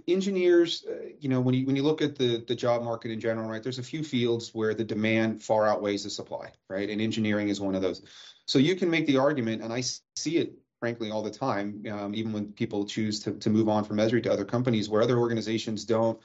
engineers, 0.08 0.84
uh, 0.90 1.06
you 1.20 1.28
know, 1.28 1.40
when 1.40 1.54
you 1.54 1.66
when 1.66 1.76
you 1.76 1.82
look 1.82 2.02
at 2.02 2.16
the 2.16 2.44
the 2.48 2.54
job 2.54 2.82
market 2.82 3.10
in 3.10 3.20
general, 3.20 3.48
right? 3.48 3.62
There's 3.62 3.78
a 3.78 3.82
few 3.82 4.02
fields 4.02 4.50
where 4.54 4.74
the 4.74 4.84
demand 4.84 5.42
far 5.42 5.66
outweighs 5.66 6.04
the 6.04 6.10
supply, 6.10 6.50
right? 6.68 6.90
And 6.90 7.00
engineering 7.00 7.48
is 7.48 7.60
one 7.60 7.74
of 7.74 7.82
those. 7.82 8.02
So 8.46 8.58
you 8.58 8.74
can 8.74 8.90
make 8.90 9.06
the 9.06 9.18
argument, 9.18 9.62
and 9.62 9.72
I 9.72 9.82
see 10.16 10.38
it 10.38 10.52
frankly 10.80 11.10
all 11.10 11.22
the 11.22 11.30
time, 11.30 11.84
um, 11.92 12.14
even 12.14 12.32
when 12.32 12.52
people 12.52 12.86
choose 12.86 13.20
to, 13.20 13.32
to 13.32 13.50
move 13.50 13.68
on 13.68 13.84
from 13.84 13.98
Esri 13.98 14.22
to 14.22 14.32
other 14.32 14.46
companies 14.46 14.88
where 14.88 15.02
other 15.02 15.18
organizations 15.18 15.84
don't 15.84 16.18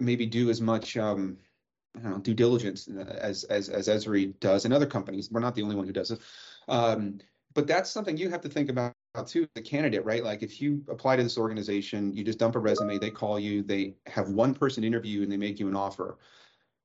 maybe 0.00 0.26
do 0.26 0.48
as 0.48 0.60
much 0.60 0.96
um, 0.96 1.36
know, 2.02 2.18
due 2.18 2.34
diligence 2.34 2.88
as, 2.88 3.44
as, 3.44 3.68
as 3.68 3.86
Esri 3.86 4.38
does 4.40 4.64
and 4.64 4.72
other 4.72 4.86
companies. 4.86 5.30
We're 5.30 5.40
not 5.40 5.54
the 5.54 5.62
only 5.62 5.76
one 5.76 5.86
who 5.86 5.92
does 5.92 6.10
it. 6.10 6.20
Um, 6.68 7.20
but 7.52 7.66
that's 7.66 7.90
something 7.90 8.16
you 8.16 8.30
have 8.30 8.40
to 8.42 8.48
think 8.48 8.70
about 8.70 8.94
too, 9.26 9.46
the 9.54 9.62
candidate, 9.62 10.04
right? 10.04 10.24
Like 10.24 10.42
if 10.42 10.60
you 10.60 10.82
apply 10.88 11.16
to 11.16 11.22
this 11.22 11.38
organization, 11.38 12.14
you 12.14 12.24
just 12.24 12.38
dump 12.38 12.56
a 12.56 12.58
resume, 12.58 12.98
they 12.98 13.10
call 13.10 13.38
you, 13.38 13.62
they 13.62 13.94
have 14.06 14.30
one 14.30 14.54
person 14.54 14.84
interview 14.84 15.22
and 15.22 15.30
they 15.30 15.36
make 15.36 15.60
you 15.60 15.68
an 15.68 15.76
offer. 15.76 16.18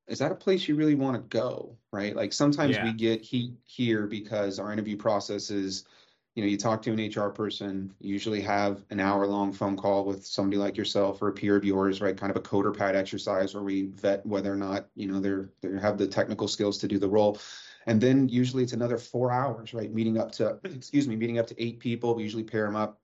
Is 0.08 0.18
that 0.18 0.32
a 0.32 0.34
place 0.34 0.68
you 0.68 0.74
really 0.74 0.94
want 0.94 1.16
to 1.16 1.38
go, 1.38 1.76
right? 1.90 2.14
Like 2.14 2.34
sometimes 2.34 2.76
yeah. 2.76 2.84
we 2.84 2.92
get 2.92 3.22
heat 3.22 3.54
here 3.64 4.06
because 4.06 4.58
our 4.58 4.72
interview 4.72 4.98
process 4.98 5.50
is– 5.50 5.84
you 6.34 6.42
know, 6.42 6.48
you 6.48 6.56
talk 6.56 6.80
to 6.82 6.92
an 6.92 6.98
HR 6.98 7.28
person, 7.28 7.92
you 8.00 8.10
usually 8.10 8.40
have 8.40 8.82
an 8.90 9.00
hour 9.00 9.26
long 9.26 9.52
phone 9.52 9.76
call 9.76 10.04
with 10.04 10.24
somebody 10.24 10.56
like 10.56 10.78
yourself 10.78 11.20
or 11.20 11.28
a 11.28 11.32
peer 11.32 11.56
of 11.56 11.64
yours, 11.64 12.00
right? 12.00 12.16
Kind 12.16 12.30
of 12.30 12.36
a 12.36 12.40
coder 12.40 12.76
pad 12.76 12.96
exercise 12.96 13.54
where 13.54 13.62
we 13.62 13.86
vet 13.88 14.24
whether 14.24 14.50
or 14.50 14.56
not, 14.56 14.86
you 14.94 15.06
know, 15.06 15.20
they're 15.20 15.50
they 15.60 15.78
have 15.78 15.98
the 15.98 16.06
technical 16.06 16.48
skills 16.48 16.78
to 16.78 16.88
do 16.88 16.98
the 16.98 17.08
role. 17.08 17.38
And 17.86 18.00
then 18.00 18.28
usually 18.28 18.62
it's 18.62 18.72
another 18.72 18.96
four 18.96 19.30
hours, 19.30 19.74
right? 19.74 19.92
Meeting 19.92 20.18
up 20.18 20.32
to, 20.32 20.58
excuse 20.64 21.06
me, 21.06 21.16
meeting 21.16 21.38
up 21.38 21.48
to 21.48 21.62
eight 21.62 21.80
people. 21.80 22.14
We 22.14 22.22
usually 22.22 22.44
pair 22.44 22.64
them 22.64 22.76
up. 22.76 22.98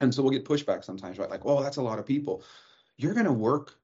And 0.00 0.14
so 0.14 0.22
we'll 0.22 0.32
get 0.32 0.44
pushback 0.44 0.82
sometimes, 0.82 1.18
right? 1.18 1.30
Like, 1.30 1.44
oh, 1.44 1.62
that's 1.62 1.76
a 1.76 1.82
lot 1.82 1.98
of 1.98 2.06
people. 2.06 2.42
You're 2.96 3.14
going 3.14 3.26
to 3.26 3.32
work 3.32 3.74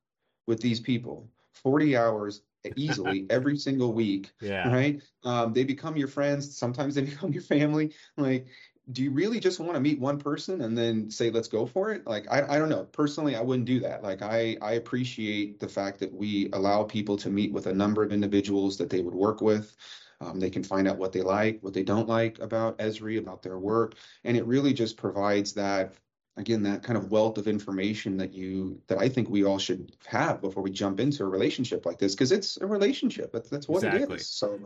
with 0.46 0.60
these 0.60 0.80
people 0.80 1.28
40 1.52 1.96
hours 1.96 2.42
easily 2.76 3.26
every 3.30 3.56
single 3.56 3.92
week. 3.92 4.32
Yeah. 4.40 4.72
Right. 4.72 5.02
Um, 5.24 5.52
they 5.52 5.64
become 5.64 5.96
your 5.96 6.08
friends. 6.08 6.56
Sometimes 6.56 6.94
they 6.94 7.02
become 7.12 7.32
your 7.32 7.42
family. 7.42 7.92
Like 8.16 8.48
do 8.90 9.02
you 9.02 9.11
really 9.11 9.38
just 9.38 9.61
want 9.61 9.75
to 9.75 9.80
meet 9.80 10.00
one 10.00 10.18
person 10.18 10.62
and 10.62 10.76
then 10.76 11.11
say 11.11 11.30
let's 11.30 11.49
go 11.49 11.66
for 11.66 11.90
it? 11.92 12.07
Like 12.07 12.26
I, 12.30 12.57
I 12.57 12.59
don't 12.59 12.68
know. 12.68 12.85
Personally 12.85 13.37
i 13.37 13.40
wouldn't 13.40 13.66
do 13.66 13.80
that. 13.80 14.02
Like 14.02 14.23
i 14.23 14.57
i 14.62 14.73
appreciate 14.73 15.61
the 15.61 15.68
fact 15.68 16.00
that 16.00 16.12
we 16.12 16.49
allow 16.52 16.85
people 16.85 17.16
to 17.18 17.30
meet 17.30 17.52
with 17.52 17.66
a 17.66 17.75
number 17.75 18.02
of 18.02 18.12
individuals 18.12 18.78
that 18.78 18.90
they 18.90 19.02
would 19.02 19.14
work 19.14 19.40
with. 19.40 19.76
Um, 20.21 20.40
they 20.40 20.50
can 20.50 20.64
find 20.64 20.88
out 20.88 20.99
what 20.99 21.12
they 21.12 21.23
like 21.23 21.61
what 21.62 21.75
they 21.75 21.85
don't 21.85 22.09
like 22.09 22.40
about 22.40 22.76
esri 22.78 23.18
about 23.18 23.40
their 23.40 23.57
work 23.57 23.95
and 24.25 24.37
it 24.37 24.45
really 24.47 24.73
just 24.73 24.97
provides 24.97 25.52
that 25.52 25.92
again 26.37 26.64
that 26.64 26.83
kind 26.83 26.99
of 26.99 27.12
wealth 27.12 27.38
of 27.38 27.47
information 27.47 28.16
that 28.16 28.35
you 28.35 28.83
that 28.88 28.99
i 28.99 29.09
think 29.09 29.28
we 29.28 29.45
all 29.45 29.61
should 29.61 29.92
have 30.07 30.40
before 30.40 30.64
we 30.64 30.73
jump 30.73 30.99
into 30.99 31.23
a 31.23 31.28
relationship 31.28 31.87
like 31.87 32.00
this 32.00 32.16
because 32.16 32.33
it's 32.33 32.57
a 32.57 32.66
relationship. 32.66 33.33
That's, 33.33 33.49
that's 33.49 33.68
what 33.68 33.85
exactly. 33.85 34.16
it 34.16 34.21
is. 34.23 34.28
So 34.28 34.59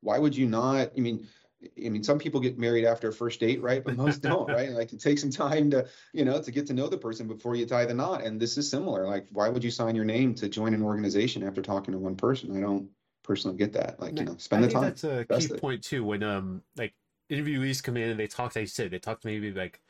why 0.00 0.18
would 0.18 0.36
you 0.36 0.46
not 0.46 0.92
i 0.96 1.00
mean 1.00 1.26
I 1.62 1.88
mean, 1.88 2.04
some 2.04 2.18
people 2.18 2.40
get 2.40 2.58
married 2.58 2.84
after 2.84 3.08
a 3.08 3.12
first 3.12 3.40
date, 3.40 3.60
right? 3.60 3.82
But 3.82 3.96
most 3.96 4.22
don't, 4.22 4.48
right? 4.52 4.70
Like 4.70 4.92
it 4.92 5.00
takes 5.00 5.20
some 5.20 5.30
time 5.30 5.70
to, 5.70 5.86
you 6.12 6.24
know, 6.24 6.40
to 6.40 6.50
get 6.50 6.66
to 6.68 6.72
know 6.72 6.88
the 6.88 6.98
person 6.98 7.26
before 7.26 7.56
you 7.56 7.66
tie 7.66 7.84
the 7.84 7.94
knot. 7.94 8.22
And 8.22 8.40
this 8.40 8.56
is 8.58 8.70
similar. 8.70 9.06
Like, 9.06 9.26
why 9.32 9.48
would 9.48 9.64
you 9.64 9.70
sign 9.70 9.94
your 9.94 10.04
name 10.04 10.34
to 10.36 10.48
join 10.48 10.74
an 10.74 10.82
organization 10.82 11.42
after 11.42 11.60
talking 11.60 11.92
to 11.92 11.98
one 11.98 12.14
person? 12.14 12.56
I 12.56 12.60
don't 12.60 12.88
personally 13.24 13.56
get 13.56 13.72
that. 13.72 13.98
Like, 13.98 14.18
you 14.18 14.24
know, 14.24 14.36
spend 14.38 14.64
the 14.64 14.68
time. 14.68 14.82
That's 14.82 15.04
a 15.04 15.24
key 15.24 15.54
it. 15.54 15.60
point 15.60 15.82
too. 15.82 16.04
When 16.04 16.22
um, 16.22 16.62
like 16.76 16.94
interviewees 17.30 17.82
come 17.82 17.96
in 17.96 18.10
and 18.10 18.20
they 18.20 18.28
talk, 18.28 18.54
like 18.54 18.62
you 18.62 18.66
said, 18.66 18.90
they 18.90 18.98
talk 18.98 19.20
to 19.20 19.26
maybe 19.26 19.52
like 19.52 19.80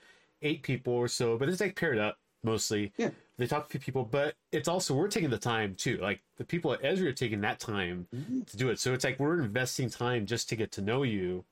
eight 0.40 0.62
people 0.62 0.94
or 0.94 1.08
so, 1.08 1.37
but 1.37 1.48
it's 1.48 1.60
like 1.60 1.76
paired 1.76 1.98
up 1.98 2.18
mostly. 2.42 2.92
Yeah. 2.96 3.10
they 3.37 3.46
talk 3.46 3.64
to 3.64 3.66
a 3.66 3.70
few 3.70 3.80
people, 3.80 4.04
but 4.04 4.34
it's 4.52 4.68
also 4.68 4.94
we're 4.94 5.08
taking 5.08 5.30
the 5.30 5.38
time 5.38 5.75
too. 5.75 5.98
Like 5.98 6.20
the 6.37 6.44
people 6.44 6.72
at 6.72 6.82
Esri 6.82 7.06
are 7.06 7.12
taking 7.12 7.40
that 7.42 7.60
time 7.60 8.06
mm-hmm. 8.14 8.42
to 8.42 8.56
do 8.56 8.70
it. 8.70 8.78
So 8.78 8.94
it's 8.94 9.04
like 9.04 9.18
we're 9.18 9.40
investing 9.40 9.90
time 9.90 10.26
just 10.26 10.48
to 10.48 10.56
get 10.56 10.72
to 10.72 10.80
know 10.80 11.02
you 11.02 11.44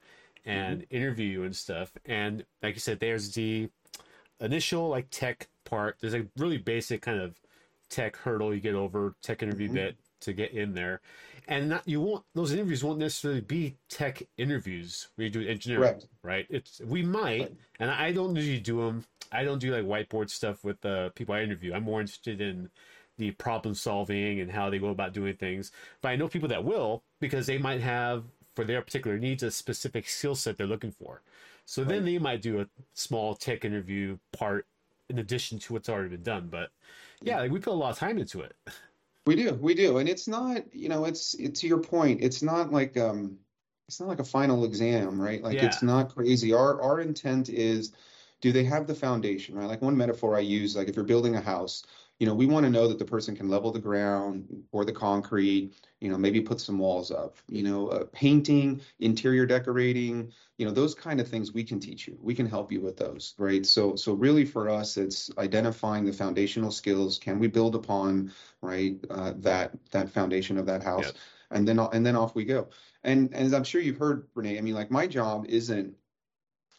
and 0.47 0.83
mm-hmm. 0.83 0.97
interview 0.97 1.27
you 1.27 1.45
and 1.45 1.55
stuff. 1.55 1.93
And 2.07 2.45
like 2.63 2.75
you 2.75 2.81
said, 2.81 3.01
there's 3.01 3.35
the 3.35 3.69
initial 4.41 4.89
like 4.89 5.09
tech 5.11 5.49
part. 5.65 5.97
There's 6.01 6.15
a 6.15 6.27
really 6.37 6.59
basic 6.59 7.03
kind 7.03 7.21
of 7.21 7.35
tech 7.91 8.17
hurdle 8.17 8.55
you 8.55 8.61
get 8.61 8.75
over, 8.75 9.15
tech 9.23 9.43
interview 9.43 9.67
mm-hmm. 9.67 9.75
bit 9.75 9.97
to 10.21 10.33
get 10.33 10.53
in 10.53 10.75
there. 10.75 11.01
And 11.49 11.69
not, 11.69 11.83
you 11.87 12.01
won't 12.01 12.25
those 12.35 12.53
interviews 12.53 12.83
won't 12.83 12.99
necessarily 12.99 13.41
be 13.41 13.77
tech 13.89 14.23
interviews 14.37 15.09
where 15.15 15.27
you 15.27 15.33
do 15.33 15.47
engineering, 15.47 15.83
right? 15.83 16.05
right? 16.23 16.47
It's 16.49 16.81
we 16.81 17.03
might, 17.03 17.41
right. 17.41 17.57
and 17.79 17.91
I 17.91 18.13
don't 18.13 18.35
usually 18.35 18.59
do 18.59 18.85
them. 18.85 19.05
I 19.31 19.45
don't 19.45 19.59
do 19.59 19.73
like 19.73 19.85
whiteboard 19.85 20.31
stuff 20.31 20.65
with 20.65 20.81
the 20.81 21.13
people 21.15 21.35
I 21.35 21.43
interview. 21.43 21.73
I'm 21.75 21.85
more 21.85 22.01
interested 22.01 22.41
in 22.41 22.71
the 23.19 23.31
problem 23.33 23.75
solving 23.75 24.41
and 24.41 24.51
how 24.51 24.71
they 24.71 24.79
go 24.79 24.89
about 24.89 25.13
doing 25.13 25.35
things. 25.35 25.73
But 26.01 26.09
I 26.09 26.17
know 26.17 26.29
people 26.29 26.49
that 26.49 26.65
will 26.65 27.03
because 27.21 27.47
they 27.47 27.59
might 27.59 27.81
have 27.81 28.25
for 28.57 28.65
their 28.65 28.83
particular 28.83 29.19
needs 29.19 29.43
a 29.43 29.51
specific 29.51 30.09
skill 30.09 30.35
set 30.35 30.57
they're 30.57 30.67
looking 30.67 30.91
for. 30.91 31.23
So 31.67 31.83
right. 31.83 31.91
then 31.91 32.05
they 32.05 32.19
might 32.19 32.43
do 32.43 32.61
a 32.61 32.67
small 32.95 33.35
tech 33.35 33.65
interview 33.65 34.19
part 34.33 34.67
in 35.09 35.19
addition 35.19 35.59
to 35.61 35.75
what's 35.75 35.89
already 35.89 36.09
been 36.09 36.23
done. 36.23 36.49
But 36.51 36.71
yeah, 37.23 37.41
like 37.41 37.53
we 37.53 37.61
put 37.61 37.73
a 37.73 37.77
lot 37.77 37.91
of 37.91 37.99
time 37.99 38.19
into 38.19 38.41
it. 38.41 38.57
We 39.27 39.37
do, 39.37 39.55
we 39.55 39.75
do, 39.75 39.99
and 39.99 40.09
it's 40.09 40.29
not, 40.29 40.63
you 40.73 40.89
know, 40.89 41.05
it's 41.05 41.35
it, 41.35 41.55
to 41.57 41.67
your 41.67 41.81
point. 41.81 42.23
It's 42.23 42.43
not 42.43 42.73
like 42.73 42.97
um, 42.97 43.39
it's 43.89 44.01
not 44.01 44.09
like 44.09 44.21
a 44.21 44.25
final 44.25 44.65
exam, 44.65 45.21
right? 45.21 45.43
Like 45.43 45.57
yeah. 45.57 45.67
it's 45.67 45.83
not 45.83 46.15
crazy. 46.15 46.53
Our 46.53 46.81
our 46.81 47.01
intent 47.01 47.49
is, 47.49 47.93
do 48.41 48.53
they 48.53 48.65
have 48.65 48.87
the 48.87 48.95
foundation, 48.95 49.57
right? 49.57 49.69
Like 49.69 49.83
one 49.83 49.97
metaphor 49.97 50.37
I 50.37 50.41
use, 50.41 50.77
like 50.77 50.89
if 50.89 50.97
you're 50.97 51.05
building 51.05 51.35
a 51.35 51.41
house, 51.41 51.85
you 52.19 52.27
know, 52.27 52.35
we 52.35 52.47
want 52.47 52.65
to 52.65 52.71
know 52.71 52.89
that 52.89 52.99
the 52.99 53.05
person 53.05 53.37
can 53.37 53.51
level 53.51 53.71
the 53.71 53.79
ground, 53.79 54.65
pour 54.71 54.87
the 54.87 54.93
concrete, 54.93 55.75
you 56.01 56.09
know, 56.09 56.17
maybe 56.17 56.41
put 56.41 56.61
some 56.61 56.79
walls 56.79 57.11
up, 57.11 57.37
you 57.49 57.63
know, 57.63 57.89
uh, 57.89 58.05
painting, 58.13 58.81
interior 59.01 59.45
decorating, 59.45 60.33
you 60.57 60.65
know, 60.65 60.73
those 60.73 60.95
kind 60.95 61.21
of 61.21 61.29
things 61.29 61.53
we 61.53 61.63
can 61.63 61.79
teach 61.79 62.09
you. 62.09 62.17
We 62.23 62.35
can 62.35 62.47
help 62.47 62.73
you 62.73 62.81
with 62.81 62.97
those, 62.97 63.35
right? 63.37 63.67
So, 63.67 63.97
so 63.97 64.15
really 64.15 64.47
for 64.47 64.71
us, 64.71 64.97
it's 64.97 65.31
identifying 65.37 66.07
the 66.07 66.13
foundational 66.13 66.71
skills. 66.71 67.19
Can 67.19 67.39
we 67.39 67.49
build 67.49 67.75
upon, 67.75 68.33
right, 68.63 68.97
uh, 69.11 69.35
that 69.39 69.73
that 69.91 70.09
foundation 70.09 70.57
of 70.57 70.67
that 70.67 70.83
house, 70.83 71.13
and 71.51 71.69
then 71.69 71.79
and 71.79 72.05
then 72.05 72.17
off 72.17 72.35
we 72.35 72.45
go. 72.47 72.69
And, 73.05 73.33
and 73.35 73.47
as 73.47 73.53
I'm 73.53 73.65
sure 73.65 73.81
you've 73.81 73.99
heard, 73.99 74.27
Rene, 74.35 74.57
I 74.57 74.63
mean, 74.63 74.75
like 74.75 74.91
my 74.91 75.07
job 75.07 75.47
isn't 75.49 75.95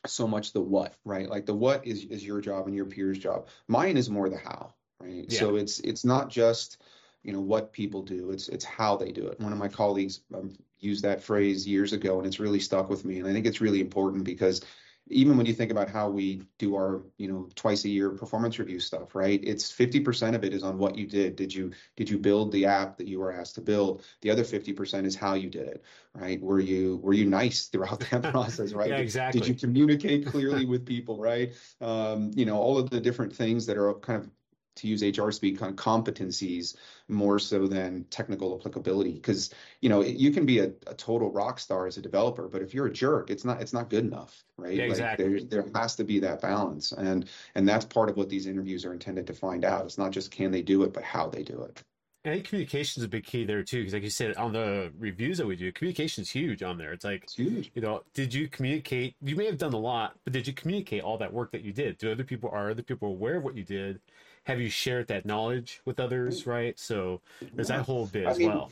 so 0.07 0.27
much 0.27 0.53
the 0.53 0.61
what, 0.61 0.95
right? 1.05 1.29
Like 1.29 1.45
the 1.45 1.53
what 1.53 1.85
is 1.85 2.05
is 2.05 2.25
your 2.25 2.41
job 2.41 2.65
and 2.65 2.75
your 2.75 2.85
peer's 2.85 3.19
job. 3.19 3.47
Mine 3.67 3.97
is 3.97 4.09
more 4.09 4.29
the 4.29 4.37
how 4.37 4.73
right? 4.99 5.25
Yeah. 5.27 5.39
So 5.39 5.55
it's 5.55 5.79
it's 5.81 6.05
not 6.05 6.29
just 6.29 6.81
you 7.23 7.33
know 7.33 7.41
what 7.41 7.71
people 7.71 8.01
do; 8.01 8.31
it's 8.31 8.49
it's 8.49 8.65
how 8.65 8.95
they 8.95 9.11
do 9.11 9.27
it. 9.27 9.39
One 9.39 9.51
of 9.51 9.57
my 9.57 9.67
colleagues 9.67 10.21
um, 10.33 10.53
used 10.79 11.03
that 11.03 11.23
phrase 11.23 11.67
years 11.67 11.93
ago, 11.93 12.17
and 12.17 12.27
it's 12.27 12.39
really 12.39 12.59
stuck 12.59 12.89
with 12.89 13.05
me. 13.05 13.19
And 13.19 13.27
I 13.27 13.33
think 13.33 13.45
it's 13.45 13.61
really 13.61 13.81
important 13.81 14.23
because 14.23 14.61
even 15.09 15.37
when 15.37 15.45
you 15.45 15.53
think 15.53 15.71
about 15.71 15.89
how 15.89 16.09
we 16.09 16.41
do 16.57 16.75
our 16.75 17.01
you 17.17 17.27
know 17.27 17.47
twice 17.55 17.85
a 17.85 17.89
year 17.89 18.09
performance 18.09 18.59
review 18.59 18.79
stuff 18.79 19.15
right 19.15 19.39
it's 19.43 19.71
50% 19.71 20.35
of 20.35 20.43
it 20.43 20.53
is 20.53 20.63
on 20.63 20.77
what 20.77 20.97
you 20.97 21.07
did 21.07 21.35
did 21.35 21.53
you 21.53 21.71
did 21.95 22.09
you 22.09 22.17
build 22.17 22.51
the 22.51 22.65
app 22.65 22.97
that 22.97 23.07
you 23.07 23.19
were 23.19 23.31
asked 23.31 23.55
to 23.55 23.61
build 23.61 24.03
the 24.21 24.29
other 24.29 24.43
50% 24.43 25.05
is 25.05 25.15
how 25.15 25.33
you 25.33 25.49
did 25.49 25.67
it 25.67 25.83
right 26.13 26.41
were 26.41 26.59
you 26.59 26.97
were 26.97 27.13
you 27.13 27.25
nice 27.25 27.67
throughout 27.67 27.99
that 28.11 28.23
process 28.31 28.73
right 28.73 28.89
yeah, 28.89 28.97
exactly 28.97 29.39
did 29.39 29.47
you 29.47 29.55
communicate 29.55 30.25
clearly 30.25 30.65
with 30.65 30.85
people 30.85 31.19
right 31.19 31.53
um, 31.81 32.31
you 32.35 32.45
know 32.45 32.57
all 32.57 32.77
of 32.77 32.89
the 32.89 32.99
different 32.99 33.33
things 33.33 33.65
that 33.65 33.77
are 33.77 33.93
kind 33.95 34.21
of 34.21 34.29
to 34.77 34.87
use 34.87 35.01
HR 35.03 35.31
speak, 35.31 35.59
kind 35.59 35.71
of 35.71 35.75
competencies 35.75 36.75
more 37.07 37.39
so 37.39 37.67
than 37.67 38.05
technical 38.05 38.57
applicability. 38.57 39.13
Because 39.13 39.53
you 39.81 39.89
know 39.89 40.01
you 40.01 40.31
can 40.31 40.45
be 40.45 40.59
a, 40.59 40.71
a, 40.87 40.93
total 40.93 41.31
rock 41.31 41.59
star 41.59 41.87
as 41.87 41.97
a 41.97 42.01
developer, 42.01 42.47
but 42.47 42.61
if 42.61 42.73
you're 42.73 42.87
a 42.87 42.93
jerk, 42.93 43.29
it's 43.29 43.45
not 43.45 43.61
it's 43.61 43.73
not 43.73 43.89
good 43.89 44.05
enough, 44.05 44.43
right? 44.57 44.75
Yeah, 44.75 44.83
exactly. 44.83 45.25
Like 45.25 45.49
there 45.49 45.63
there 45.63 45.71
has 45.81 45.95
to 45.97 46.03
be 46.03 46.19
that 46.19 46.41
balance, 46.41 46.91
and 46.91 47.29
and 47.55 47.67
that's 47.67 47.85
part 47.85 48.09
of 48.09 48.17
what 48.17 48.29
these 48.29 48.47
interviews 48.47 48.85
are 48.85 48.93
intended 48.93 49.27
to 49.27 49.33
find 49.33 49.65
out. 49.65 49.85
It's 49.85 49.97
not 49.97 50.11
just 50.11 50.31
can 50.31 50.51
they 50.51 50.61
do 50.61 50.83
it, 50.83 50.93
but 50.93 51.03
how 51.03 51.27
they 51.27 51.43
do 51.43 51.61
it. 51.63 51.83
I 52.27 52.33
think 52.33 52.47
communication 52.47 53.01
is 53.01 53.05
a 53.05 53.09
big 53.09 53.25
key 53.25 53.45
there 53.45 53.63
too, 53.63 53.79
because 53.79 53.93
like 53.93 54.03
you 54.03 54.09
said 54.09 54.35
on 54.35 54.51
the 54.51 54.91
reviews 54.97 55.37
that 55.37 55.47
we 55.47 55.55
do, 55.55 55.71
communication 55.71 56.23
is 56.23 56.29
huge 56.29 56.61
on 56.61 56.77
there. 56.77 56.91
It's 56.91 57.05
like 57.05 57.23
it's 57.23 57.35
huge. 57.35 57.71
You 57.73 57.81
know, 57.81 58.03
did 58.13 58.33
you 58.33 58.49
communicate? 58.49 59.15
You 59.21 59.35
may 59.35 59.45
have 59.45 59.57
done 59.57 59.73
a 59.73 59.79
lot, 59.79 60.15
but 60.23 60.33
did 60.33 60.45
you 60.45 60.53
communicate 60.53 61.03
all 61.03 61.17
that 61.19 61.31
work 61.31 61.51
that 61.51 61.61
you 61.61 61.71
did? 61.71 61.97
Do 61.97 62.11
other 62.11 62.23
people 62.23 62.49
are 62.51 62.71
other 62.71 62.83
people 62.83 63.09
aware 63.09 63.37
of 63.37 63.43
what 63.43 63.55
you 63.55 63.63
did? 63.63 64.01
Have 64.47 64.61
you 64.61 64.69
shared 64.69 65.07
that 65.07 65.25
knowledge 65.25 65.81
with 65.83 65.99
others, 65.99 66.47
right? 66.47 66.79
So 66.79 67.19
there's 67.53 67.67
that 67.67 67.81
whole 67.81 68.05
bit 68.05 68.25
I 68.25 68.29
as 68.29 68.37
mean, 68.37 68.47
well. 68.47 68.71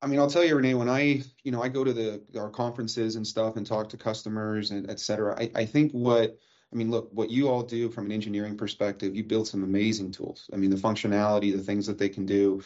I 0.00 0.06
mean, 0.06 0.18
I'll 0.18 0.30
tell 0.30 0.42
you, 0.42 0.56
Rene, 0.56 0.72
when 0.72 0.88
I, 0.88 1.22
you 1.44 1.52
know, 1.52 1.62
I 1.62 1.68
go 1.68 1.84
to 1.84 1.92
the 1.92 2.22
our 2.38 2.48
conferences 2.48 3.16
and 3.16 3.26
stuff 3.26 3.56
and 3.56 3.66
talk 3.66 3.90
to 3.90 3.98
customers 3.98 4.70
and 4.70 4.90
et 4.90 4.98
cetera, 4.98 5.38
I, 5.38 5.50
I 5.54 5.64
think 5.66 5.92
what 5.92 6.38
I 6.72 6.76
mean, 6.76 6.90
look, 6.90 7.10
what 7.12 7.28
you 7.28 7.50
all 7.50 7.62
do 7.62 7.90
from 7.90 8.06
an 8.06 8.12
engineering 8.12 8.56
perspective, 8.56 9.14
you 9.14 9.22
build 9.22 9.46
some 9.48 9.64
amazing 9.64 10.12
tools. 10.12 10.48
I 10.54 10.56
mean, 10.56 10.70
the 10.70 10.76
functionality, 10.76 11.54
the 11.54 11.62
things 11.62 11.86
that 11.86 11.98
they 11.98 12.08
can 12.08 12.24
do. 12.24 12.62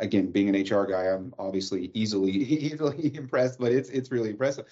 Again, 0.00 0.32
being 0.32 0.52
an 0.52 0.60
HR 0.60 0.84
guy, 0.84 1.04
I'm 1.06 1.32
obviously 1.38 1.92
easily 1.94 2.32
easily 2.72 3.14
impressed, 3.14 3.60
but 3.60 3.70
it's 3.70 3.88
it's 3.90 4.10
really 4.10 4.30
impressive 4.30 4.64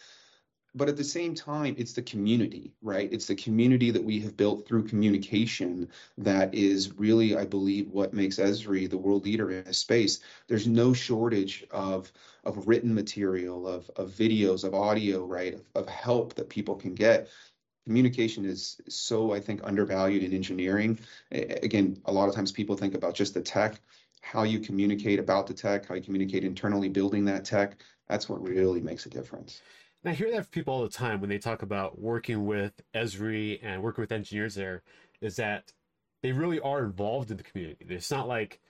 but 0.77 0.89
at 0.89 0.97
the 0.97 1.05
same 1.05 1.35
time 1.35 1.75
it's 1.79 1.95
the 1.95 2.03
community 2.03 2.73
right? 2.83 3.13
It's 3.13 3.27
the 3.27 3.35
community 3.35 3.91
that 3.91 4.05
we 4.05 4.21
have 4.21 4.37
built 4.37 4.67
through 4.67 4.87
communication 4.89 5.89
that 6.19 6.55
is 6.55 6.97
really 6.99 7.37
i 7.37 7.45
believe 7.45 7.91
what 7.91 8.13
makes 8.13 8.37
esri 8.37 8.89
the 8.89 8.99
world 8.99 9.25
leader 9.25 9.51
in 9.51 9.65
this 9.65 9.79
space. 9.79 10.21
There's 10.47 10.67
no 10.67 10.93
shortage 10.93 11.65
of 11.71 12.13
of 12.45 12.69
written 12.69 12.95
material 12.95 13.67
of 13.67 13.91
of 13.97 14.11
videos 14.11 14.65
of 14.65 14.75
audio 14.75 15.25
right? 15.25 15.55
Of, 15.55 15.65
of 15.75 15.89
help 15.89 16.35
that 16.35 16.49
people 16.49 16.77
can 16.77 16.95
get. 16.95 17.29
Communication 17.87 18.45
is 18.45 18.81
so 18.89 19.33
i 19.33 19.41
think 19.41 19.61
undervalued 19.65 20.23
in 20.23 20.33
engineering. 20.33 20.99
Again 21.33 22.01
a 22.05 22.13
lot 22.13 22.29
of 22.29 22.35
times 22.35 22.53
people 22.53 22.77
think 22.77 22.95
about 22.95 23.15
just 23.15 23.35
the 23.35 23.43
tech 23.43 23.81
how 24.21 24.43
you 24.43 24.59
communicate 24.59 25.19
about 25.21 25.47
the 25.47 25.55
tech 25.55 25.87
how 25.87 25.95
you 25.95 26.03
communicate 26.03 26.45
internally 26.45 26.89
building 26.89 27.25
that 27.25 27.45
tech. 27.45 27.77
That's 28.09 28.29
what 28.29 28.43
really 28.43 28.81
makes 28.81 29.07
a 29.07 29.11
difference 29.11 29.63
and 30.07 30.13
I 30.13 30.15
hear 30.17 30.31
that 30.31 30.45
from 30.45 30.51
people 30.53 30.73
all 30.73 30.83
the 30.85 30.89
time 30.89 31.21
when 31.21 31.29
they 31.29 31.39
talk 31.39 31.63
about 31.63 31.99
working 32.01 32.47
with 32.47 32.81
Esri 32.95 33.59
and 33.61 33.83
working 33.83 34.03
with 34.03 34.13
engineers 34.13 34.55
there, 34.55 34.85
is 35.21 35.35
that 35.35 35.73
they 36.23 36.31
really 36.31 36.61
are 36.61 36.85
involved 36.85 37.33
in 37.33 37.37
the 37.37 37.43
community. 37.43 37.85
It's 37.89 38.13
not 38.13 38.29
like 38.29 38.61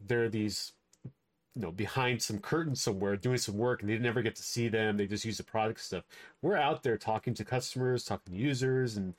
they're 0.00 0.30
these, 0.30 0.72
you 1.04 1.60
know, 1.60 1.70
behind 1.70 2.22
some 2.22 2.38
curtain 2.38 2.74
somewhere 2.74 3.14
doing 3.14 3.36
some 3.36 3.58
work 3.58 3.82
and 3.82 3.90
they 3.90 3.98
never 3.98 4.22
get 4.22 4.36
to 4.36 4.42
see 4.42 4.68
them. 4.68 4.96
They 4.96 5.06
just 5.06 5.26
use 5.26 5.36
the 5.36 5.44
product 5.44 5.80
stuff. 5.80 6.04
We're 6.40 6.56
out 6.56 6.82
there 6.82 6.96
talking 6.96 7.34
to 7.34 7.44
customers, 7.44 8.02
talking 8.02 8.32
to 8.32 8.40
users, 8.40 8.96
and 8.96 9.12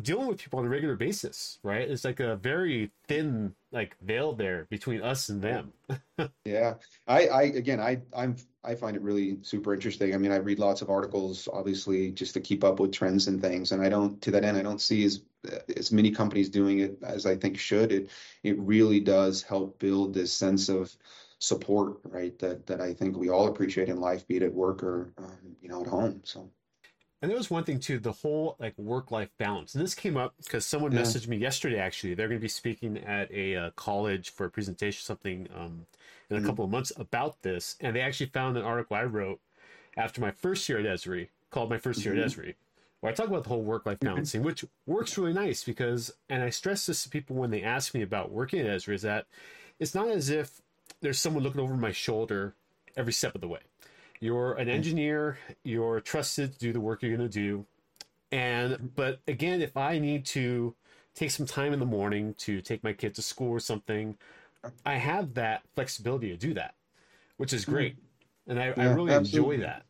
dealing 0.00 0.26
with 0.26 0.38
people 0.38 0.58
on 0.58 0.64
a 0.64 0.68
regular 0.68 0.96
basis, 0.96 1.58
right? 1.62 1.88
It's 1.88 2.04
like 2.04 2.20
a 2.20 2.36
very 2.36 2.90
thin 3.08 3.54
like 3.72 3.96
veil 4.00 4.32
there 4.32 4.66
between 4.70 5.02
us 5.02 5.28
and 5.28 5.42
them. 5.42 5.72
yeah. 6.44 6.74
I, 7.06 7.26
I 7.28 7.42
again 7.42 7.80
I 7.80 8.00
I'm 8.16 8.36
I 8.64 8.74
find 8.74 8.96
it 8.96 9.02
really 9.02 9.38
super 9.42 9.74
interesting. 9.74 10.14
I 10.14 10.18
mean, 10.18 10.32
I 10.32 10.36
read 10.36 10.58
lots 10.58 10.82
of 10.82 10.88
articles 10.88 11.48
obviously 11.52 12.10
just 12.12 12.32
to 12.34 12.40
keep 12.40 12.64
up 12.64 12.80
with 12.80 12.92
trends 12.92 13.28
and 13.28 13.40
things 13.40 13.72
and 13.72 13.82
I 13.82 13.88
don't 13.88 14.20
to 14.22 14.30
that 14.30 14.44
end 14.44 14.56
I 14.56 14.62
don't 14.62 14.80
see 14.80 15.04
as 15.04 15.22
as 15.76 15.92
many 15.92 16.10
companies 16.10 16.48
doing 16.48 16.78
it 16.78 16.98
as 17.02 17.26
I 17.26 17.36
think 17.36 17.58
should. 17.58 17.92
It 17.92 18.10
it 18.42 18.58
really 18.58 19.00
does 19.00 19.42
help 19.42 19.78
build 19.78 20.14
this 20.14 20.32
sense 20.32 20.68
of 20.70 20.94
support, 21.38 21.98
right? 22.04 22.38
That 22.38 22.66
that 22.66 22.80
I 22.80 22.94
think 22.94 23.16
we 23.16 23.28
all 23.28 23.48
appreciate 23.48 23.88
in 23.88 24.00
life, 24.00 24.26
be 24.26 24.36
it 24.36 24.42
at 24.42 24.54
work 24.54 24.82
or 24.82 25.12
um, 25.18 25.56
you 25.60 25.68
know 25.68 25.82
at 25.82 25.88
home. 25.88 26.22
So 26.24 26.50
and 27.22 27.30
there 27.30 27.38
was 27.38 27.50
one 27.50 27.62
thing 27.62 27.78
too, 27.78 28.00
the 28.00 28.10
whole 28.10 28.56
like 28.58 28.76
work 28.76 29.12
life 29.12 29.30
balance. 29.38 29.74
And 29.74 29.82
this 29.82 29.94
came 29.94 30.16
up 30.16 30.34
because 30.42 30.66
someone 30.66 30.90
yeah. 30.90 31.02
messaged 31.02 31.28
me 31.28 31.36
yesterday. 31.36 31.78
Actually, 31.78 32.14
they're 32.14 32.26
going 32.26 32.40
to 32.40 32.42
be 32.42 32.48
speaking 32.48 32.98
at 32.98 33.30
a 33.30 33.54
uh, 33.54 33.70
college 33.76 34.30
for 34.30 34.44
a 34.44 34.50
presentation, 34.50 35.00
something 35.04 35.48
um, 35.56 35.86
in 36.28 36.36
a 36.36 36.40
mm-hmm. 36.40 36.48
couple 36.48 36.64
of 36.64 36.70
months 36.72 36.92
about 36.96 37.40
this. 37.42 37.76
And 37.80 37.94
they 37.94 38.00
actually 38.00 38.26
found 38.26 38.56
an 38.56 38.64
article 38.64 38.96
I 38.96 39.04
wrote 39.04 39.40
after 39.96 40.20
my 40.20 40.32
first 40.32 40.68
year 40.68 40.80
at 40.80 40.84
Esri, 40.84 41.28
called 41.50 41.70
my 41.70 41.76
1st 41.76 41.82
mm-hmm. 41.90 42.14
year 42.14 42.24
at 42.24 42.30
mm-hmm. 42.30 42.40
Esri, 42.40 42.54
where 43.00 43.12
I 43.12 43.14
talk 43.14 43.28
about 43.28 43.44
the 43.44 43.50
whole 43.50 43.62
work 43.62 43.86
life 43.86 44.00
mm-hmm. 44.00 44.08
balancing, 44.08 44.42
which 44.42 44.64
works 44.86 45.16
really 45.16 45.32
nice 45.32 45.62
because, 45.62 46.12
and 46.28 46.42
I 46.42 46.50
stress 46.50 46.86
this 46.86 47.04
to 47.04 47.08
people 47.08 47.36
when 47.36 47.52
they 47.52 47.62
ask 47.62 47.94
me 47.94 48.02
about 48.02 48.32
working 48.32 48.58
at 48.58 48.66
Esri, 48.66 48.94
is 48.94 49.02
that 49.02 49.26
it's 49.78 49.94
not 49.94 50.08
as 50.08 50.28
if 50.28 50.60
there's 51.00 51.20
someone 51.20 51.44
looking 51.44 51.60
over 51.60 51.76
my 51.76 51.92
shoulder 51.92 52.54
every 52.96 53.12
step 53.12 53.36
of 53.36 53.40
the 53.40 53.48
way 53.48 53.60
you're 54.22 54.52
an 54.52 54.68
engineer, 54.68 55.36
you're 55.64 56.00
trusted 56.00 56.52
to 56.52 56.58
do 56.58 56.72
the 56.72 56.80
work 56.80 57.02
you're 57.02 57.16
going 57.16 57.28
to 57.28 57.40
do. 57.40 57.66
And, 58.30 58.92
but 58.94 59.18
again, 59.26 59.60
if 59.60 59.76
I 59.76 59.98
need 59.98 60.24
to 60.26 60.76
take 61.14 61.32
some 61.32 61.44
time 61.44 61.72
in 61.72 61.80
the 61.80 61.86
morning 61.86 62.34
to 62.38 62.60
take 62.60 62.84
my 62.84 62.92
kid 62.92 63.16
to 63.16 63.22
school 63.22 63.50
or 63.50 63.58
something, 63.58 64.16
I 64.86 64.94
have 64.94 65.34
that 65.34 65.62
flexibility 65.74 66.28
to 66.28 66.36
do 66.36 66.54
that, 66.54 66.76
which 67.36 67.52
is 67.52 67.64
hmm. 67.64 67.72
great. 67.72 67.96
And 68.46 68.60
I, 68.60 68.66
yeah, 68.66 68.74
I 68.76 68.84
really 68.94 69.12
absolutely. 69.12 69.56
enjoy 69.56 69.66
that. 69.66 69.86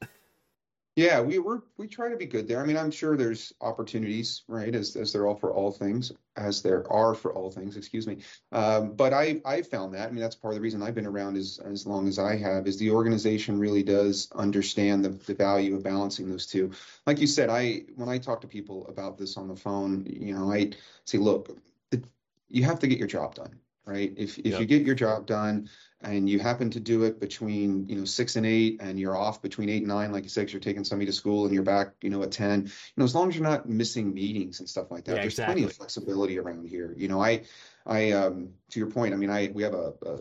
Yeah, 0.95 1.23
we 1.23 1.39
we 1.39 1.57
we 1.79 1.89
try 1.89 2.11
to 2.11 2.19
be 2.19 2.27
good 2.27 2.47
there. 2.47 2.61
I 2.61 2.67
mean, 2.67 2.77
I'm 2.77 2.91
sure 2.91 3.17
there's 3.17 3.51
opportunities, 3.63 4.43
right? 4.47 4.75
As 4.75 4.95
as 4.95 5.11
there 5.11 5.27
all 5.27 5.35
for 5.35 5.55
all 5.55 5.73
things, 5.73 6.13
as 6.37 6.61
there 6.61 6.91
are 6.93 7.15
for 7.15 7.33
all 7.33 7.51
things, 7.51 7.79
excuse 7.79 8.07
me. 8.07 8.19
Um, 8.53 8.95
but 8.95 9.15
I 9.15 9.41
I 9.47 9.63
found 9.63 9.95
that. 9.95 10.09
I 10.09 10.13
mean, 10.13 10.21
that's 10.21 10.37
part 10.37 10.53
of 10.53 10.57
the 10.57 10.61
reason 10.61 10.83
I've 10.83 10.95
been 10.95 11.07
around 11.07 11.39
as 11.39 11.59
as 11.65 11.87
long 11.87 12.09
as 12.09 12.19
I 12.19 12.37
have 12.37 12.67
is 12.67 12.79
the 12.79 12.91
organization 12.91 13.59
really 13.59 13.83
does 13.83 14.31
understand 14.33 15.03
the 15.03 15.11
the 15.11 15.35
value 15.35 15.75
of 15.77 15.83
balancing 15.83 16.29
those 16.29 16.47
two. 16.47 16.73
Like 17.07 17.21
you 17.21 17.27
said, 17.27 17.49
I 17.49 17.85
when 17.97 18.11
I 18.11 18.19
talk 18.19 18.43
to 18.43 18.47
people 18.47 18.87
about 18.89 19.17
this 19.17 19.39
on 19.39 19.49
the 19.49 19.57
phone, 19.57 20.05
you 20.07 20.35
know, 20.35 20.53
I 20.53 20.73
say, 21.07 21.17
look, 21.17 21.57
the, 21.91 22.03
you 22.51 22.65
have 22.65 22.81
to 22.81 22.87
get 22.87 22.99
your 22.99 23.09
job 23.09 23.35
done, 23.35 23.59
right? 23.85 24.13
If 24.17 24.39
if 24.39 24.47
yep. 24.47 24.61
you 24.61 24.67
get 24.67 24.83
your 24.83 24.95
job 24.95 25.27
done 25.27 25.69
and 26.03 26.29
you 26.29 26.39
happen 26.39 26.71
to 26.71 26.81
do 26.81 27.05
it 27.05 27.21
between 27.21 27.87
you 27.89 27.97
know 27.97 28.05
six 28.05 28.37
and 28.37 28.45
eight 28.45 28.81
and 28.81 28.99
you're 28.99 29.17
off 29.17 29.41
between 29.41 29.69
eight 29.69 29.79
and 29.79 29.89
nine 29.89 30.13
like 30.13 30.25
you 30.25 30.29
said 30.29 30.53
you're 30.53 30.61
taking 30.61 30.85
somebody 30.85 31.07
to 31.07 31.13
school 31.13 31.45
and 31.45 31.55
you're 31.55 31.63
back 31.63 31.93
you 32.03 32.11
know 32.11 32.23
at 32.23 32.33
10 32.33 32.65
you 32.65 32.71
know 32.97 33.05
as 33.05 33.15
long 33.15 33.29
as 33.29 33.37
you're 33.37 33.49
not 33.49 33.69
missing 33.69 34.13
meetings 34.13 34.61
and 34.61 34.69
stuff 34.69 34.91
like 34.91 35.05
that 35.05 35.13
yeah, 35.13 35.21
there's 35.23 35.35
exactly. 35.35 35.55
plenty 35.55 35.67
of 35.67 35.77
flexibility 35.77 36.39
around 36.39 36.67
here 36.69 36.95
you 36.97 37.09
know 37.09 37.23
i 37.23 37.43
i 37.87 38.11
um 38.13 38.51
to 38.71 38.81
your 38.81 38.91
point 38.91 39.15
i 39.15 39.17
mean 39.17 39.31
i 39.31 39.51
we 39.55 39.63
have 39.63 39.75
a, 39.75 39.93
a 40.05 40.19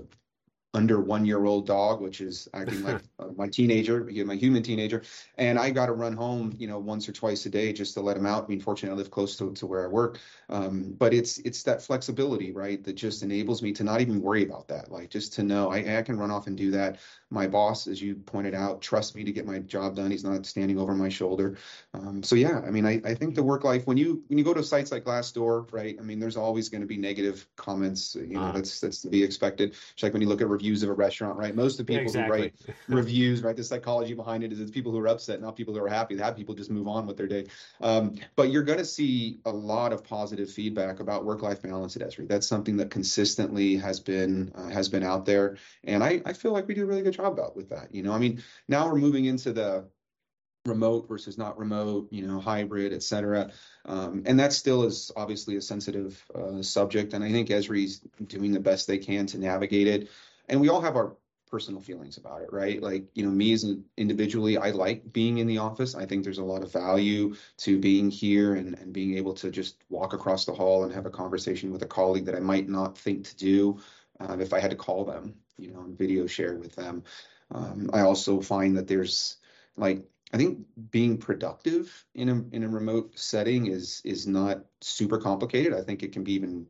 under 0.73 1.01
one 1.01 1.25
year 1.25 1.43
old 1.45 1.67
dog, 1.67 2.01
which 2.01 2.21
is 2.21 2.47
acting 2.53 2.81
like 2.83 3.01
my 3.35 3.47
teenager, 3.47 4.09
my 4.25 4.35
human 4.35 4.63
teenager. 4.63 5.03
And 5.37 5.59
I 5.59 5.69
got 5.69 5.87
to 5.87 5.93
run 5.93 6.13
home, 6.13 6.55
you 6.57 6.67
know, 6.67 6.79
once 6.79 7.09
or 7.09 7.11
twice 7.11 7.45
a 7.45 7.49
day 7.49 7.73
just 7.73 7.93
to 7.95 8.01
let 8.01 8.15
him 8.15 8.25
out. 8.25 8.45
I 8.45 8.47
mean, 8.47 8.61
fortunately, 8.61 8.95
I 8.95 8.97
live 8.97 9.11
close 9.11 9.35
to, 9.37 9.51
to 9.53 9.67
where 9.67 9.83
I 9.83 9.87
work. 9.87 10.19
Um, 10.49 10.93
but 10.97 11.13
it's 11.13 11.39
it's 11.39 11.63
that 11.63 11.81
flexibility, 11.81 12.51
right, 12.51 12.83
that 12.83 12.93
just 12.93 13.21
enables 13.23 13.61
me 13.61 13.73
to 13.73 13.83
not 13.83 14.01
even 14.01 14.21
worry 14.21 14.43
about 14.43 14.67
that. 14.69 14.91
Like 14.91 15.09
just 15.09 15.33
to 15.33 15.43
know 15.43 15.71
I, 15.71 15.97
I 15.97 16.01
can 16.03 16.17
run 16.17 16.31
off 16.31 16.47
and 16.47 16.57
do 16.57 16.71
that. 16.71 16.99
My 17.31 17.47
boss, 17.47 17.87
as 17.87 18.01
you 18.01 18.15
pointed 18.15 18.53
out, 18.53 18.81
trusts 18.81 19.15
me 19.15 19.23
to 19.23 19.31
get 19.31 19.45
my 19.45 19.59
job 19.59 19.95
done. 19.95 20.11
He's 20.11 20.23
not 20.23 20.45
standing 20.45 20.77
over 20.77 20.93
my 20.93 21.09
shoulder. 21.09 21.57
Um, 21.93 22.21
so 22.21 22.35
yeah, 22.35 22.61
I 22.65 22.69
mean, 22.71 22.85
I, 22.85 23.01
I 23.05 23.15
think 23.15 23.35
the 23.35 23.43
work 23.43 23.63
life 23.63 23.87
when 23.87 23.97
you 23.97 24.23
when 24.27 24.37
you 24.37 24.43
go 24.43 24.53
to 24.53 24.63
sites 24.63 24.91
like 24.91 25.05
Glassdoor, 25.05 25.71
right? 25.71 25.95
I 25.97 26.03
mean, 26.03 26.19
there's 26.19 26.37
always 26.37 26.67
going 26.67 26.81
to 26.81 26.87
be 26.87 26.97
negative 26.97 27.47
comments. 27.55 28.15
You 28.15 28.35
know, 28.35 28.43
uh, 28.43 28.51
that's 28.51 28.79
that's 28.81 29.01
to 29.01 29.09
be 29.09 29.23
expected. 29.23 29.71
Just 29.71 30.03
like 30.03 30.13
when 30.13 30.21
you 30.21 30.27
look 30.27 30.41
at 30.41 30.49
reviews 30.49 30.83
of 30.83 30.89
a 30.89 30.93
restaurant, 30.93 31.37
right? 31.37 31.55
Most 31.55 31.79
of 31.79 31.85
the 31.85 31.93
people 31.93 32.03
exactly. 32.03 32.37
who 32.37 32.43
write 32.43 32.75
reviews, 32.89 33.43
right? 33.43 33.55
The 33.55 33.63
psychology 33.63 34.13
behind 34.13 34.43
it 34.43 34.51
is 34.51 34.59
it's 34.59 34.71
people 34.71 34.91
who 34.91 34.99
are 34.99 35.07
upset, 35.07 35.41
not 35.41 35.55
people 35.55 35.73
who 35.73 35.81
are 35.83 35.89
happy. 35.89 36.15
The 36.15 36.23
happy 36.23 36.41
people 36.41 36.55
just 36.55 36.69
move 36.69 36.87
on 36.87 37.07
with 37.07 37.15
their 37.15 37.27
day. 37.27 37.45
Um, 37.79 38.15
but 38.35 38.51
you're 38.51 38.63
going 38.63 38.79
to 38.79 38.85
see 38.85 39.39
a 39.45 39.51
lot 39.51 39.93
of 39.93 40.03
positive 40.03 40.49
feedback 40.49 40.99
about 40.99 41.25
work-life 41.25 41.61
balance 41.61 41.95
at 41.95 42.01
Esri. 42.01 42.27
That's 42.27 42.47
something 42.47 42.75
that 42.77 42.89
consistently 42.89 43.77
has 43.77 43.99
been 43.99 44.51
uh, 44.55 44.69
has 44.69 44.89
been 44.89 45.03
out 45.03 45.25
there, 45.25 45.57
and 45.83 46.03
I, 46.03 46.21
I 46.25 46.33
feel 46.33 46.51
like 46.51 46.67
we 46.67 46.73
do 46.73 46.83
a 46.83 46.85
really 46.85 47.01
good 47.01 47.13
job 47.13 47.20
about 47.25 47.55
with 47.55 47.69
that. 47.69 47.93
You 47.93 48.03
know, 48.03 48.13
I 48.13 48.19
mean, 48.19 48.43
now 48.67 48.87
we're 48.87 48.99
moving 48.99 49.25
into 49.25 49.53
the 49.53 49.85
remote 50.65 51.07
versus 51.07 51.37
not 51.37 51.57
remote, 51.57 52.09
you 52.11 52.27
know, 52.27 52.39
hybrid, 52.39 52.93
et 52.93 53.01
cetera. 53.01 53.51
Um, 53.85 54.23
and 54.27 54.39
that 54.39 54.53
still 54.53 54.83
is 54.83 55.11
obviously 55.15 55.55
a 55.55 55.61
sensitive 55.61 56.23
uh, 56.35 56.61
subject. 56.61 57.13
And 57.13 57.23
I 57.23 57.31
think 57.31 57.49
Esri's 57.49 57.99
doing 58.27 58.51
the 58.51 58.59
best 58.59 58.85
they 58.85 58.99
can 58.99 59.25
to 59.27 59.39
navigate 59.39 59.87
it 59.87 60.09
and 60.51 60.59
we 60.59 60.69
all 60.69 60.81
have 60.81 60.97
our 60.97 61.15
personal 61.49 61.81
feelings 61.81 62.17
about 62.17 62.41
it, 62.41 62.53
right? 62.53 62.81
Like, 62.81 63.05
you 63.13 63.25
know, 63.25 63.31
me 63.31 63.51
as 63.53 63.63
an 63.63 63.83
individually, 63.97 64.57
I 64.57 64.71
like 64.71 65.11
being 65.11 65.39
in 65.39 65.47
the 65.47 65.57
office. 65.57 65.95
I 65.95 66.05
think 66.05 66.23
there's 66.23 66.37
a 66.37 66.43
lot 66.43 66.63
of 66.63 66.71
value 66.71 67.35
to 67.59 67.79
being 67.79 68.09
here 68.09 68.55
and, 68.55 68.77
and 68.79 68.93
being 68.93 69.17
able 69.17 69.33
to 69.35 69.51
just 69.51 69.77
walk 69.89 70.13
across 70.13 70.45
the 70.45 70.53
hall 70.53 70.83
and 70.83 70.93
have 70.93 71.05
a 71.05 71.09
conversation 71.09 71.71
with 71.71 71.83
a 71.83 71.87
colleague 71.87 72.25
that 72.25 72.35
I 72.35 72.39
might 72.39 72.69
not 72.69 72.97
think 72.97 73.25
to 73.25 73.35
do 73.35 73.79
uh, 74.21 74.37
if 74.39 74.53
I 74.53 74.59
had 74.59 74.71
to 74.71 74.77
call 74.77 75.05
them, 75.05 75.35
you 75.57 75.71
know, 75.71 75.81
and 75.81 75.97
video 75.97 76.27
share 76.27 76.55
with 76.55 76.75
them. 76.75 77.03
Um, 77.51 77.89
I 77.93 78.01
also 78.01 78.41
find 78.41 78.77
that 78.77 78.87
there's 78.87 79.37
like 79.77 80.03
I 80.33 80.37
think 80.37 80.59
being 80.91 81.17
productive 81.17 82.05
in 82.15 82.29
a 82.29 82.55
in 82.55 82.63
a 82.63 82.69
remote 82.69 83.17
setting 83.17 83.67
is 83.67 84.01
is 84.05 84.27
not 84.27 84.63
super 84.79 85.19
complicated. 85.19 85.73
I 85.73 85.81
think 85.81 86.03
it 86.03 86.11
can 86.11 86.23
be 86.23 86.33
even 86.33 86.65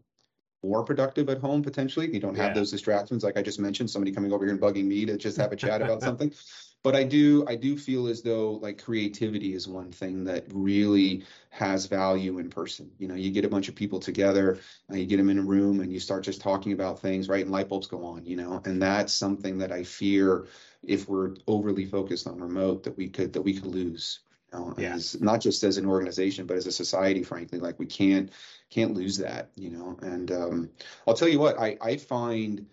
more 0.63 0.84
productive 0.84 1.29
at 1.29 1.39
home 1.39 1.62
potentially. 1.62 2.08
If 2.08 2.13
you 2.13 2.20
don't 2.20 2.36
have 2.36 2.50
yeah. 2.50 2.53
those 2.53 2.72
distractions 2.72 3.24
like 3.24 3.38
I 3.38 3.41
just 3.41 3.60
mentioned, 3.60 3.89
somebody 3.89 4.12
coming 4.12 4.31
over 4.34 4.46
here 4.46 4.53
and 4.53 4.62
bugging 4.62 4.86
me 4.86 5.05
to 5.05 5.17
just 5.17 5.38
have 5.38 5.51
a 5.51 5.55
chat 5.55 5.81
about 5.81 6.01
something. 6.01 6.34
But 6.83 6.95
I 6.95 7.03
do 7.03 7.45
I 7.47 7.55
do 7.55 7.77
feel 7.77 8.07
as 8.07 8.21
though 8.23 8.53
like 8.53 8.83
creativity 8.83 9.53
is 9.53 9.67
one 9.67 9.91
thing 9.91 10.23
that 10.23 10.45
really 10.51 11.23
has 11.51 11.85
value 11.85 12.39
in 12.39 12.50
person. 12.50 12.91
You 12.97 13.07
know, 13.07 13.15
you 13.15 13.31
get 13.31 13.45
a 13.45 13.50
bunch 13.50 13.69
of 13.69 13.75
people 13.75 14.00
together, 14.00 14.59
and 14.89 15.00
you 15.00 15.05
get 15.05 15.17
them 15.17 15.29
in 15.29 15.38
a 15.38 15.43
room 15.43 15.81
and 15.81 15.93
you 15.93 16.00
start 16.00 16.24
just 16.24 16.41
talking 16.41 16.74
about 16.74 17.00
things, 17.00 17.29
right? 17.29 17.44
And 17.44 17.51
light 17.51 17.70
bulbs 17.70 17.87
go 17.87 18.03
on, 18.05 18.25
you 18.25 18.35
know. 18.35 18.61
And 18.65 18.81
that's 18.81 19.13
something 19.13 19.59
that 19.59 19.72
I 19.72 19.83
fear 19.83 20.48
if 20.81 21.07
we're 21.07 21.35
overly 21.48 21.85
focused 21.85 22.25
on 22.27 22.39
remote 22.39 22.83
that 22.83 22.98
we 22.98 23.09
could 23.09 23.33
that 23.33 23.41
we 23.41 23.53
could 23.53 23.67
lose 23.67 24.22
know, 24.51 24.74
yeah. 24.77 24.94
as 24.94 25.20
not 25.22 25.41
just 25.41 25.63
as 25.63 25.77
an 25.77 25.85
organization, 25.85 26.46
but 26.46 26.57
as 26.57 26.67
a 26.67 26.72
society, 26.72 27.24
frankly, 27.24 27.59
like 27.59 27.79
we 27.79 27.85
can't 27.85 28.31
can't 28.70 28.94
lose 28.94 29.17
that, 29.17 29.51
you 29.55 29.70
know. 29.70 29.98
And 30.01 30.31
um, 30.31 30.70
I'll 31.07 31.13
tell 31.13 31.27
you 31.27 31.39
what, 31.39 31.59
I 31.59 31.77
I 31.81 31.98
find, 31.98 32.67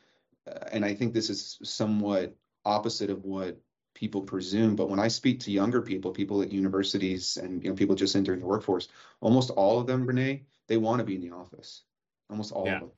uh, 0.47 0.69
and 0.73 0.85
I 0.85 0.95
think 0.95 1.13
this 1.13 1.31
is 1.31 1.59
somewhat 1.63 2.35
opposite 2.65 3.11
of 3.11 3.25
what 3.25 3.61
people 3.99 4.23
presume, 4.23 4.77
but 4.77 4.89
when 4.89 5.01
I 5.01 5.09
speak 5.09 5.41
to 5.41 5.51
younger 5.51 5.83
people, 5.83 6.13
people 6.13 6.41
at 6.41 6.53
universities, 6.53 7.37
and 7.37 7.65
you 7.65 7.71
know, 7.71 7.77
people 7.77 7.97
just 7.97 8.15
entering 8.15 8.39
the 8.39 8.47
workforce, 8.47 8.87
almost 9.21 9.51
all 9.51 9.81
of 9.81 9.89
them, 9.89 10.07
Rene, 10.07 10.45
they 10.69 10.77
want 10.77 11.01
to 11.01 11.05
be 11.05 11.17
in 11.17 11.21
the 11.21 11.33
office. 11.33 11.83
Almost 12.31 12.53
all 12.53 12.67
yeah. 12.67 12.75
of 12.77 12.81
them 12.83 12.91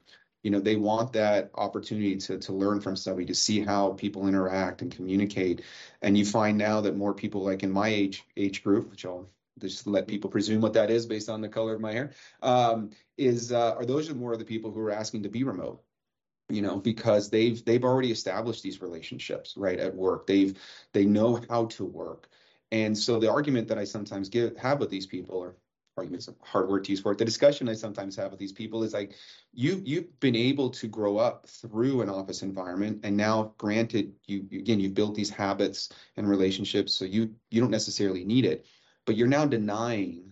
you 0.43 0.51
know 0.51 0.61
they 0.61 0.77
want 0.77 1.13
that 1.13 1.51
opportunity 1.55 2.17
to 2.17 2.39
to 2.39 2.53
learn 2.53 2.81
from 2.81 2.97
somebody 2.97 3.27
to 3.27 3.35
see 3.35 3.61
how 3.61 3.91
people 3.91 4.27
interact 4.27 4.83
and 4.83 4.95
communicate 4.95 5.63
and 6.03 6.17
you 6.17 6.25
find 6.25 6.57
now 6.57 6.81
that 6.81 6.97
more 6.97 7.13
people 7.15 7.43
like 7.43 7.63
in 7.63 7.71
my 7.71 7.89
age 7.89 8.25
age 8.37 8.65
group 8.65 8.91
which 8.91 9.05
i'll 9.05 9.29
just 9.59 9.87
let 9.87 10.09
people 10.09 10.31
presume 10.31 10.63
what 10.63 10.73
that 10.73 10.91
is 10.91 11.05
based 11.05 11.29
on 11.29 11.43
the 11.43 11.49
color 11.49 11.75
of 11.75 11.81
my 11.81 11.93
hair 11.93 12.11
um, 12.43 12.91
is 13.19 13.53
uh, 13.53 13.75
are 13.75 13.85
those 13.85 14.09
are 14.09 14.15
more 14.15 14.33
of 14.33 14.39
the 14.39 14.45
people 14.45 14.71
who 14.71 14.81
are 14.81 14.91
asking 14.91 15.23
to 15.23 15.29
be 15.29 15.45
remote 15.45 15.83
you 16.51 16.63
know 16.63 16.77
because 16.79 17.31
they've 17.31 17.65
they've 17.65 17.85
already 17.85 18.11
established 18.11 18.63
these 18.63 18.83
relationships 18.83 19.55
right 19.57 19.79
at 19.79 19.95
work 19.95 20.27
they've 20.27 20.59
they 20.93 21.05
know 21.05 21.41
how 21.49 21.67
to 21.67 21.85
work 21.85 22.29
and 22.73 22.97
so 22.97 23.19
the 23.19 23.31
argument 23.31 23.69
that 23.69 23.79
i 23.79 23.85
sometimes 23.85 24.29
give 24.29 24.57
have 24.57 24.81
with 24.81 24.91
these 24.91 25.07
people 25.07 25.37
or 25.37 25.57
arguments 26.01 26.29
a 26.29 26.35
hard 26.43 26.69
word 26.69 26.85
to 26.85 26.93
use 26.93 27.01
for 27.01 27.13
it. 27.13 27.19
The 27.19 27.25
discussion 27.25 27.69
I 27.69 27.75
sometimes 27.75 28.17
have 28.17 28.31
with 28.31 28.41
these 28.41 28.53
people 28.53 28.83
is 28.83 28.95
like, 28.95 29.15
you 29.53 29.83
you've 29.85 30.19
been 30.21 30.37
able 30.37 30.71
to 30.71 30.89
grow 30.89 31.19
up 31.19 31.47
through 31.47 32.01
an 32.01 32.09
office 32.09 32.43
environment, 32.43 33.01
and 33.05 33.17
now, 33.17 33.53
granted, 33.59 34.15
you 34.27 34.47
again 34.53 34.81
you've 34.81 34.95
built 34.95 35.15
these 35.15 35.31
habits 35.31 35.91
and 36.17 36.29
relationships, 36.29 36.95
so 36.95 37.05
you 37.05 37.35
you 37.51 37.61
don't 37.61 37.71
necessarily 37.71 38.25
need 38.25 38.45
it, 38.45 38.67
but 39.05 39.17
you're 39.17 39.29
now 39.29 39.45
denying 39.45 40.30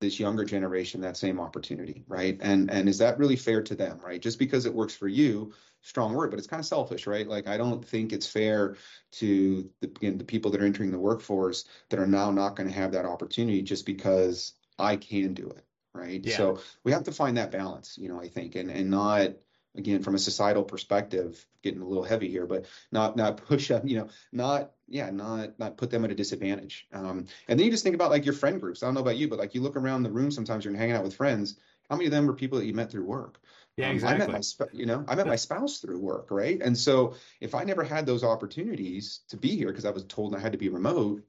this 0.00 0.20
younger 0.20 0.44
generation 0.44 1.00
that 1.00 1.16
same 1.16 1.40
opportunity, 1.40 2.04
right? 2.06 2.38
And 2.40 2.70
and 2.70 2.88
is 2.88 2.98
that 2.98 3.18
really 3.18 3.36
fair 3.36 3.62
to 3.62 3.74
them, 3.74 3.98
right? 4.04 4.20
Just 4.20 4.38
because 4.38 4.66
it 4.66 4.74
works 4.74 4.94
for 4.94 5.08
you, 5.08 5.52
strong 5.82 6.14
word, 6.14 6.30
but 6.30 6.38
it's 6.38 6.46
kind 6.46 6.60
of 6.60 6.66
selfish, 6.66 7.06
right? 7.06 7.26
Like 7.26 7.48
I 7.48 7.56
don't 7.56 7.84
think 7.84 8.12
it's 8.12 8.26
fair 8.26 8.76
to 9.12 9.68
the, 9.80 9.88
again, 9.88 10.18
the 10.18 10.24
people 10.24 10.50
that 10.50 10.62
are 10.62 10.66
entering 10.66 10.90
the 10.90 10.98
workforce 10.98 11.64
that 11.88 11.98
are 11.98 12.06
now 12.06 12.30
not 12.30 12.56
going 12.56 12.68
to 12.68 12.74
have 12.74 12.92
that 12.92 13.06
opportunity 13.06 13.62
just 13.62 13.86
because 13.86 14.54
I 14.78 14.96
can 14.96 15.34
do 15.34 15.48
it, 15.48 15.64
right? 15.94 16.24
Yeah. 16.24 16.36
So 16.36 16.60
we 16.84 16.92
have 16.92 17.04
to 17.04 17.12
find 17.12 17.36
that 17.36 17.50
balance, 17.50 17.98
you 17.98 18.08
know, 18.08 18.20
I 18.20 18.28
think, 18.28 18.54
and 18.54 18.70
and 18.70 18.90
not 18.90 19.32
again 19.76 20.02
from 20.02 20.14
a 20.14 20.18
societal 20.18 20.64
perspective, 20.64 21.44
getting 21.62 21.80
a 21.80 21.86
little 21.86 22.04
heavy 22.04 22.28
here, 22.28 22.46
but 22.46 22.66
not 22.92 23.16
not 23.16 23.36
push 23.36 23.70
up, 23.70 23.86
you 23.86 23.98
know, 23.98 24.08
not 24.32 24.72
yeah, 24.86 25.10
not 25.10 25.58
not 25.58 25.76
put 25.76 25.90
them 25.90 26.04
at 26.04 26.10
a 26.10 26.14
disadvantage. 26.14 26.86
Um, 26.92 27.26
and 27.48 27.58
then 27.58 27.64
you 27.64 27.70
just 27.70 27.84
think 27.84 27.94
about 27.94 28.10
like 28.10 28.24
your 28.24 28.34
friend 28.34 28.60
groups. 28.60 28.82
I 28.82 28.86
don't 28.86 28.94
know 28.94 29.00
about 29.00 29.16
you, 29.16 29.28
but 29.28 29.38
like 29.38 29.54
you 29.54 29.60
look 29.60 29.76
around 29.76 30.02
the 30.02 30.10
room 30.10 30.30
sometimes 30.30 30.64
you're 30.64 30.74
hanging 30.74 30.96
out 30.96 31.04
with 31.04 31.14
friends. 31.14 31.58
How 31.88 31.96
many 31.96 32.06
of 32.06 32.12
them 32.12 32.26
were 32.26 32.34
people 32.34 32.58
that 32.58 32.66
you 32.66 32.74
met 32.74 32.90
through 32.90 33.04
work? 33.04 33.40
Yeah, 33.76 33.90
exactly. 33.90 34.24
Um, 34.24 34.30
I 34.30 34.32
met 34.34 34.58
my, 34.60 34.66
you 34.72 34.86
know, 34.86 35.04
I 35.08 35.14
met 35.14 35.26
my 35.26 35.36
spouse 35.36 35.78
through 35.78 36.00
work, 36.00 36.30
right? 36.30 36.60
And 36.60 36.76
so 36.76 37.14
if 37.40 37.54
I 37.54 37.64
never 37.64 37.82
had 37.82 38.04
those 38.04 38.24
opportunities 38.24 39.20
to 39.28 39.36
be 39.36 39.56
here 39.56 39.68
because 39.68 39.86
I 39.86 39.90
was 39.90 40.04
told 40.04 40.34
I 40.34 40.40
had 40.40 40.52
to 40.52 40.58
be 40.58 40.68
remote, 40.68 41.22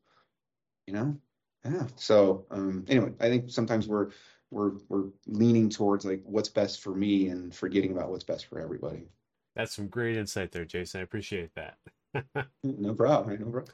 you 0.86 0.94
know, 0.94 1.18
yeah. 1.64 1.88
So 1.96 2.46
um, 2.52 2.86
anyway, 2.88 3.14
I 3.20 3.30
think 3.30 3.52
sometimes 3.52 3.88
we're 3.88 4.10
we're 4.52 4.72
we're 4.88 5.06
leaning 5.28 5.70
towards 5.70 6.06
like 6.06 6.22
what's 6.24 6.50
best 6.50 6.82
for 6.82 6.94
me 6.96 7.30
and 7.30 7.54
forgetting 7.54 7.92
about 7.92 8.10
what's 8.10 8.24
best 8.24 8.46
for 8.46 8.60
everybody. 8.60 9.08
That's 9.56 9.76
some 9.76 9.88
great 9.88 10.18
insight 10.18 10.52
there, 10.52 10.66
Jason. 10.66 11.02
I 11.02 11.04
appreciate 11.04 11.52
that. 11.56 11.78
no 12.64 12.94
problem. 12.94 13.40
No 13.40 13.52
problem. 13.52 13.74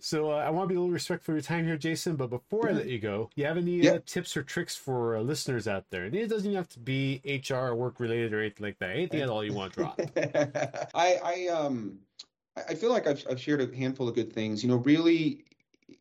So 0.00 0.30
uh, 0.30 0.36
I 0.36 0.50
want 0.50 0.68
to 0.68 0.72
be 0.72 0.76
a 0.76 0.80
little 0.80 0.92
respectful 0.92 1.32
of 1.32 1.36
your 1.36 1.42
time 1.42 1.66
here, 1.66 1.76
Jason. 1.76 2.16
But 2.16 2.30
before. 2.30 2.68
I 2.68 2.72
let 2.72 2.86
you 2.86 2.98
go, 2.98 3.30
you 3.34 3.44
have 3.44 3.56
any 3.56 3.76
yeah. 3.76 3.92
uh, 3.92 3.98
tips 4.06 4.36
or 4.36 4.42
tricks 4.42 4.76
for 4.76 5.16
uh, 5.16 5.20
listeners 5.20 5.68
out 5.68 5.84
there? 5.90 6.04
And 6.04 6.14
it 6.14 6.28
doesn't 6.28 6.46
even 6.46 6.56
have 6.56 6.68
to 6.70 6.78
be 6.78 7.20
HR 7.24 7.54
or 7.54 7.74
work 7.74 8.00
related 8.00 8.32
or 8.32 8.40
anything 8.40 8.64
like 8.64 8.78
that. 8.78 8.90
Anything 8.90 9.20
at 9.20 9.28
all 9.28 9.44
you 9.44 9.52
want 9.52 9.74
to 9.74 9.80
drop. 9.80 10.00
I 10.94 11.18
I 11.22 11.48
um 11.48 11.98
I 12.56 12.74
feel 12.74 12.90
like 12.90 13.06
I've 13.06 13.24
I've 13.28 13.40
shared 13.40 13.60
a 13.60 13.76
handful 13.76 14.08
of 14.08 14.14
good 14.14 14.32
things. 14.32 14.62
You 14.62 14.70
know, 14.70 14.76
really 14.76 15.44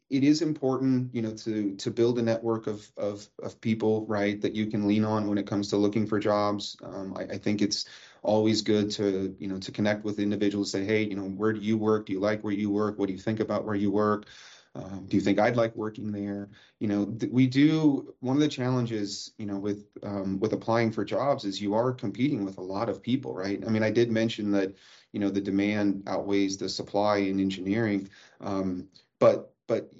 it 0.09 0.23
is 0.23 0.41
important, 0.41 1.13
you 1.13 1.21
know, 1.21 1.31
to 1.31 1.75
to 1.75 1.91
build 1.91 2.19
a 2.19 2.21
network 2.21 2.67
of 2.67 2.89
of 2.97 3.27
of 3.41 3.59
people, 3.61 4.05
right, 4.05 4.39
that 4.41 4.53
you 4.53 4.67
can 4.67 4.87
lean 4.87 5.05
on 5.05 5.27
when 5.27 5.37
it 5.37 5.47
comes 5.47 5.69
to 5.69 5.77
looking 5.77 6.07
for 6.07 6.19
jobs. 6.19 6.77
Um, 6.83 7.15
I, 7.17 7.23
I, 7.23 7.37
think 7.37 7.61
it's 7.61 7.85
always 8.21 8.61
good 8.61 8.91
to 8.91 9.35
you 9.39 9.47
know 9.47 9.59
to 9.59 9.71
connect 9.71 10.03
with 10.03 10.19
individuals. 10.19 10.71
Say, 10.71 10.85
hey, 10.85 11.03
you 11.03 11.15
know, 11.15 11.23
where 11.23 11.53
do 11.53 11.59
you 11.59 11.77
work? 11.77 12.05
Do 12.05 12.13
you 12.13 12.19
like 12.19 12.43
where 12.43 12.53
you 12.53 12.69
work? 12.69 12.99
What 12.99 13.07
do 13.07 13.13
you 13.13 13.19
think 13.19 13.39
about 13.39 13.65
where 13.65 13.75
you 13.75 13.91
work? 13.91 14.27
Um, 14.75 15.05
do 15.07 15.17
you 15.17 15.21
think 15.21 15.39
I'd 15.39 15.55
like 15.55 15.75
working 15.75 16.11
there? 16.11 16.49
You 16.79 16.87
know, 16.87 17.05
th- 17.05 17.31
we 17.31 17.45
do. 17.45 18.13
One 18.21 18.35
of 18.35 18.41
the 18.41 18.47
challenges, 18.47 19.31
you 19.37 19.45
know, 19.45 19.57
with 19.57 19.85
um, 20.01 20.39
with 20.39 20.53
applying 20.53 20.91
for 20.91 21.05
jobs 21.05 21.45
is 21.45 21.61
you 21.61 21.75
are 21.75 21.91
competing 21.91 22.43
with 22.43 22.57
a 22.57 22.61
lot 22.61 22.89
of 22.89 23.01
people, 23.03 23.35
right? 23.35 23.63
I 23.65 23.69
mean, 23.69 23.83
I 23.83 23.91
did 23.91 24.11
mention 24.11 24.51
that, 24.51 24.73
you 25.11 25.19
know, 25.19 25.29
the 25.29 25.41
demand 25.41 26.03
outweighs 26.07 26.57
the 26.57 26.69
supply 26.69 27.17
in 27.17 27.39
engineering, 27.39 28.09
um, 28.41 28.87
but 29.19 29.52
but 29.67 29.91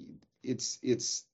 it's 0.42 0.78
it's 0.82 1.24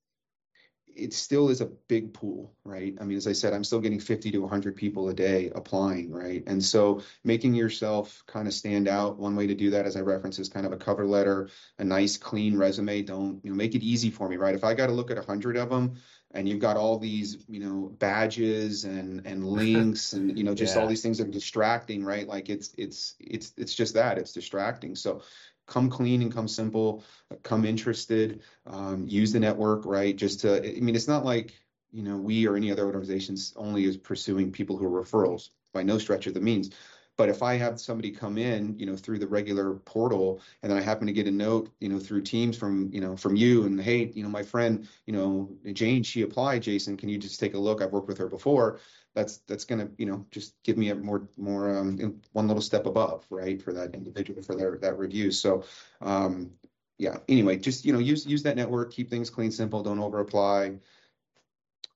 it 0.97 1.13
still 1.13 1.49
is 1.49 1.61
a 1.61 1.67
big 1.67 2.13
pool, 2.13 2.53
right? 2.65 2.97
I 3.01 3.05
mean, 3.05 3.17
as 3.17 3.27
I 3.27 3.33
said, 3.33 3.53
I'm 3.53 3.65
still 3.65 3.81
getting 3.81 4.01
50 4.01 4.31
to 4.33 4.39
100 4.39 4.77
people 4.77 5.09
a 5.09 5.15
day 5.15 5.51
applying, 5.55 6.11
right? 6.11 6.43
And 6.47 6.63
so 6.63 7.03
making 7.25 7.55
yourself 7.55 8.23
kind 8.27 8.47
of 8.47 8.55
stand 8.55 8.89
out, 8.89 9.19
one 9.19 9.37
way 9.37 9.47
to 9.47 9.55
do 9.55 9.71
that, 9.71 9.87
as 9.87 9.97
I 9.97 10.01
reference, 10.01 10.39
is 10.39 10.49
kind 10.49 10.67
of 10.67 10.73
a 10.73 10.77
cover 10.77 11.07
letter, 11.07 11.49
a 11.79 11.85
nice, 11.85 12.17
clean 12.17 12.57
resume. 12.57 13.03
Don't, 13.03 13.41
you 13.45 13.51
know, 13.51 13.57
make 13.57 13.75
it 13.75 13.83
easy 13.83 14.11
for 14.11 14.29
me, 14.29 14.37
right? 14.37 14.55
If 14.55 14.65
I 14.65 14.75
got 14.75 14.87
to 14.87 14.93
look 14.93 15.11
at 15.11 15.17
100 15.17 15.57
of 15.57 15.71
them 15.71 15.97
and 16.33 16.49
you've 16.49 16.61
got 16.61 16.77
all 16.77 16.99
these, 16.99 17.45
you 17.49 17.61
know, 17.61 17.95
badges 17.99 18.85
and 18.85 19.27
and 19.27 19.45
links 19.47 20.13
and 20.13 20.37
you 20.37 20.45
know 20.45 20.55
just 20.55 20.77
yeah. 20.77 20.83
all 20.83 20.89
these 20.89 21.03
things 21.03 21.19
that 21.19 21.29
are 21.29 21.33
distracting, 21.33 22.05
right? 22.05 22.27
Like 22.27 22.49
it's 22.49 22.75
it's 22.79 23.15
it's 23.19 23.53
it's 23.57 23.75
just 23.75 23.95
that, 23.95 24.19
it's 24.19 24.33
distracting. 24.33 24.95
So 24.95 25.23
come 25.71 25.89
clean 25.89 26.21
and 26.21 26.35
come 26.35 26.49
simple, 26.49 27.03
come 27.43 27.65
interested, 27.65 28.43
um, 28.67 29.07
use 29.07 29.33
the 29.33 29.41
network, 29.41 29.87
right? 29.87 30.17
Just 30.17 30.41
to, 30.41 30.59
I 30.59 30.81
mean, 30.81 30.97
it's 30.97 31.09
not 31.09 31.25
like, 31.25 31.55
you 31.93 32.03
know, 32.03 32.17
we 32.17 32.47
or 32.47 32.57
any 32.57 32.71
other 32.71 32.85
organizations 32.85 33.55
only 33.57 33.85
is 33.85 33.97
pursuing 33.97 34.53
people 34.53 34.77
who 34.77 34.85
are 34.85 35.03
referrals 35.03 35.51
by 35.73 35.83
no 35.83 35.97
stretch 35.97 36.27
of 36.27 36.35
the 36.35 36.41
means. 36.41 36.71
But 37.17 37.29
if 37.29 37.43
I 37.43 37.57
have 37.57 37.79
somebody 37.79 38.11
come 38.11 38.39
in, 38.39 38.79
you 38.79 38.87
know, 38.87 38.97
through 38.97 39.19
the 39.19 39.29
regular 39.29 39.75
portal, 39.75 40.41
and 40.63 40.73
then 40.73 40.79
I 40.79 40.83
happen 40.83 41.07
to 41.07 41.13
get 41.13 41.27
a 41.27 41.31
note, 41.31 41.71
you 41.79 41.89
know, 41.89 41.99
through 41.99 42.23
Teams 42.23 42.57
from, 42.57 42.91
you 42.93 43.01
know, 43.01 43.17
from 43.17 43.37
you, 43.37 43.65
and 43.65 43.81
hey, 43.81 44.11
you 44.15 44.23
know, 44.23 44.29
my 44.29 44.43
friend, 44.43 44.89
you 45.07 45.13
know, 45.13 45.51
Jane, 45.73 46.03
she 46.03 46.23
applied. 46.23 46.63
Jason, 46.63 46.97
can 46.97 47.11
you 47.11 47.19
just 47.19 47.39
take 47.39 47.55
a 47.55 47.59
look? 47.59 47.83
I've 47.83 47.93
worked 47.93 48.09
with 48.09 48.19
her 48.19 48.29
before 48.29 48.81
that's 49.15 49.39
that's 49.49 49.65
going 49.65 49.81
to 49.81 49.91
you 49.99 50.07
know 50.07 50.25
just 50.31 50.55
give 50.63 50.77
me 50.77 50.91
a 50.91 50.95
more 50.95 51.29
more 51.37 51.77
um, 51.77 52.21
one 52.33 52.47
little 52.47 52.63
step 52.63 52.87
above 52.87 53.25
right 53.31 53.61
for 53.61 53.73
that 53.73 53.95
individual 53.95 54.43
for 54.43 54.55
their 54.55 54.79
that 54.79 54.99
review. 54.99 55.31
So 55.31 55.65
um 56.01 56.51
yeah 56.99 57.17
anyway 57.29 57.57
just 57.57 57.85
you 57.85 57.93
know 57.93 57.99
use 57.99 58.27
use 58.27 58.43
that 58.43 58.57
network 58.57 58.93
keep 58.93 59.09
things 59.09 59.31
clean 59.31 59.51
simple 59.51 59.83
don't 59.83 59.99
over 59.99 60.21
apply 60.21 60.75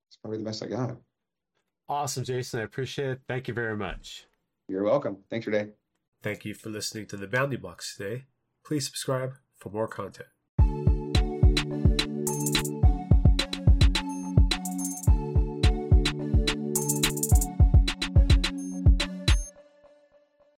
it's 0.08 0.16
probably 0.22 0.38
the 0.38 0.44
best 0.44 0.62
i 0.62 0.66
got. 0.66 0.96
Awesome 1.88 2.24
jason 2.24 2.60
i 2.60 2.62
appreciate 2.62 3.10
it. 3.10 3.20
Thank 3.28 3.48
you 3.48 3.54
very 3.54 3.76
much. 3.76 4.26
You're 4.68 4.84
welcome. 4.84 5.18
Thanks 5.30 5.44
for 5.44 5.50
today 5.50 5.72
thank 6.24 6.46
you 6.46 6.54
for 6.54 6.70
listening 6.70 7.06
to 7.06 7.18
the 7.18 7.28
bounding 7.28 7.60
box 7.60 7.96
today. 7.96 8.24
Please 8.64 8.86
subscribe 8.86 9.34
for 9.58 9.68
more 9.68 9.86
content 9.86 10.33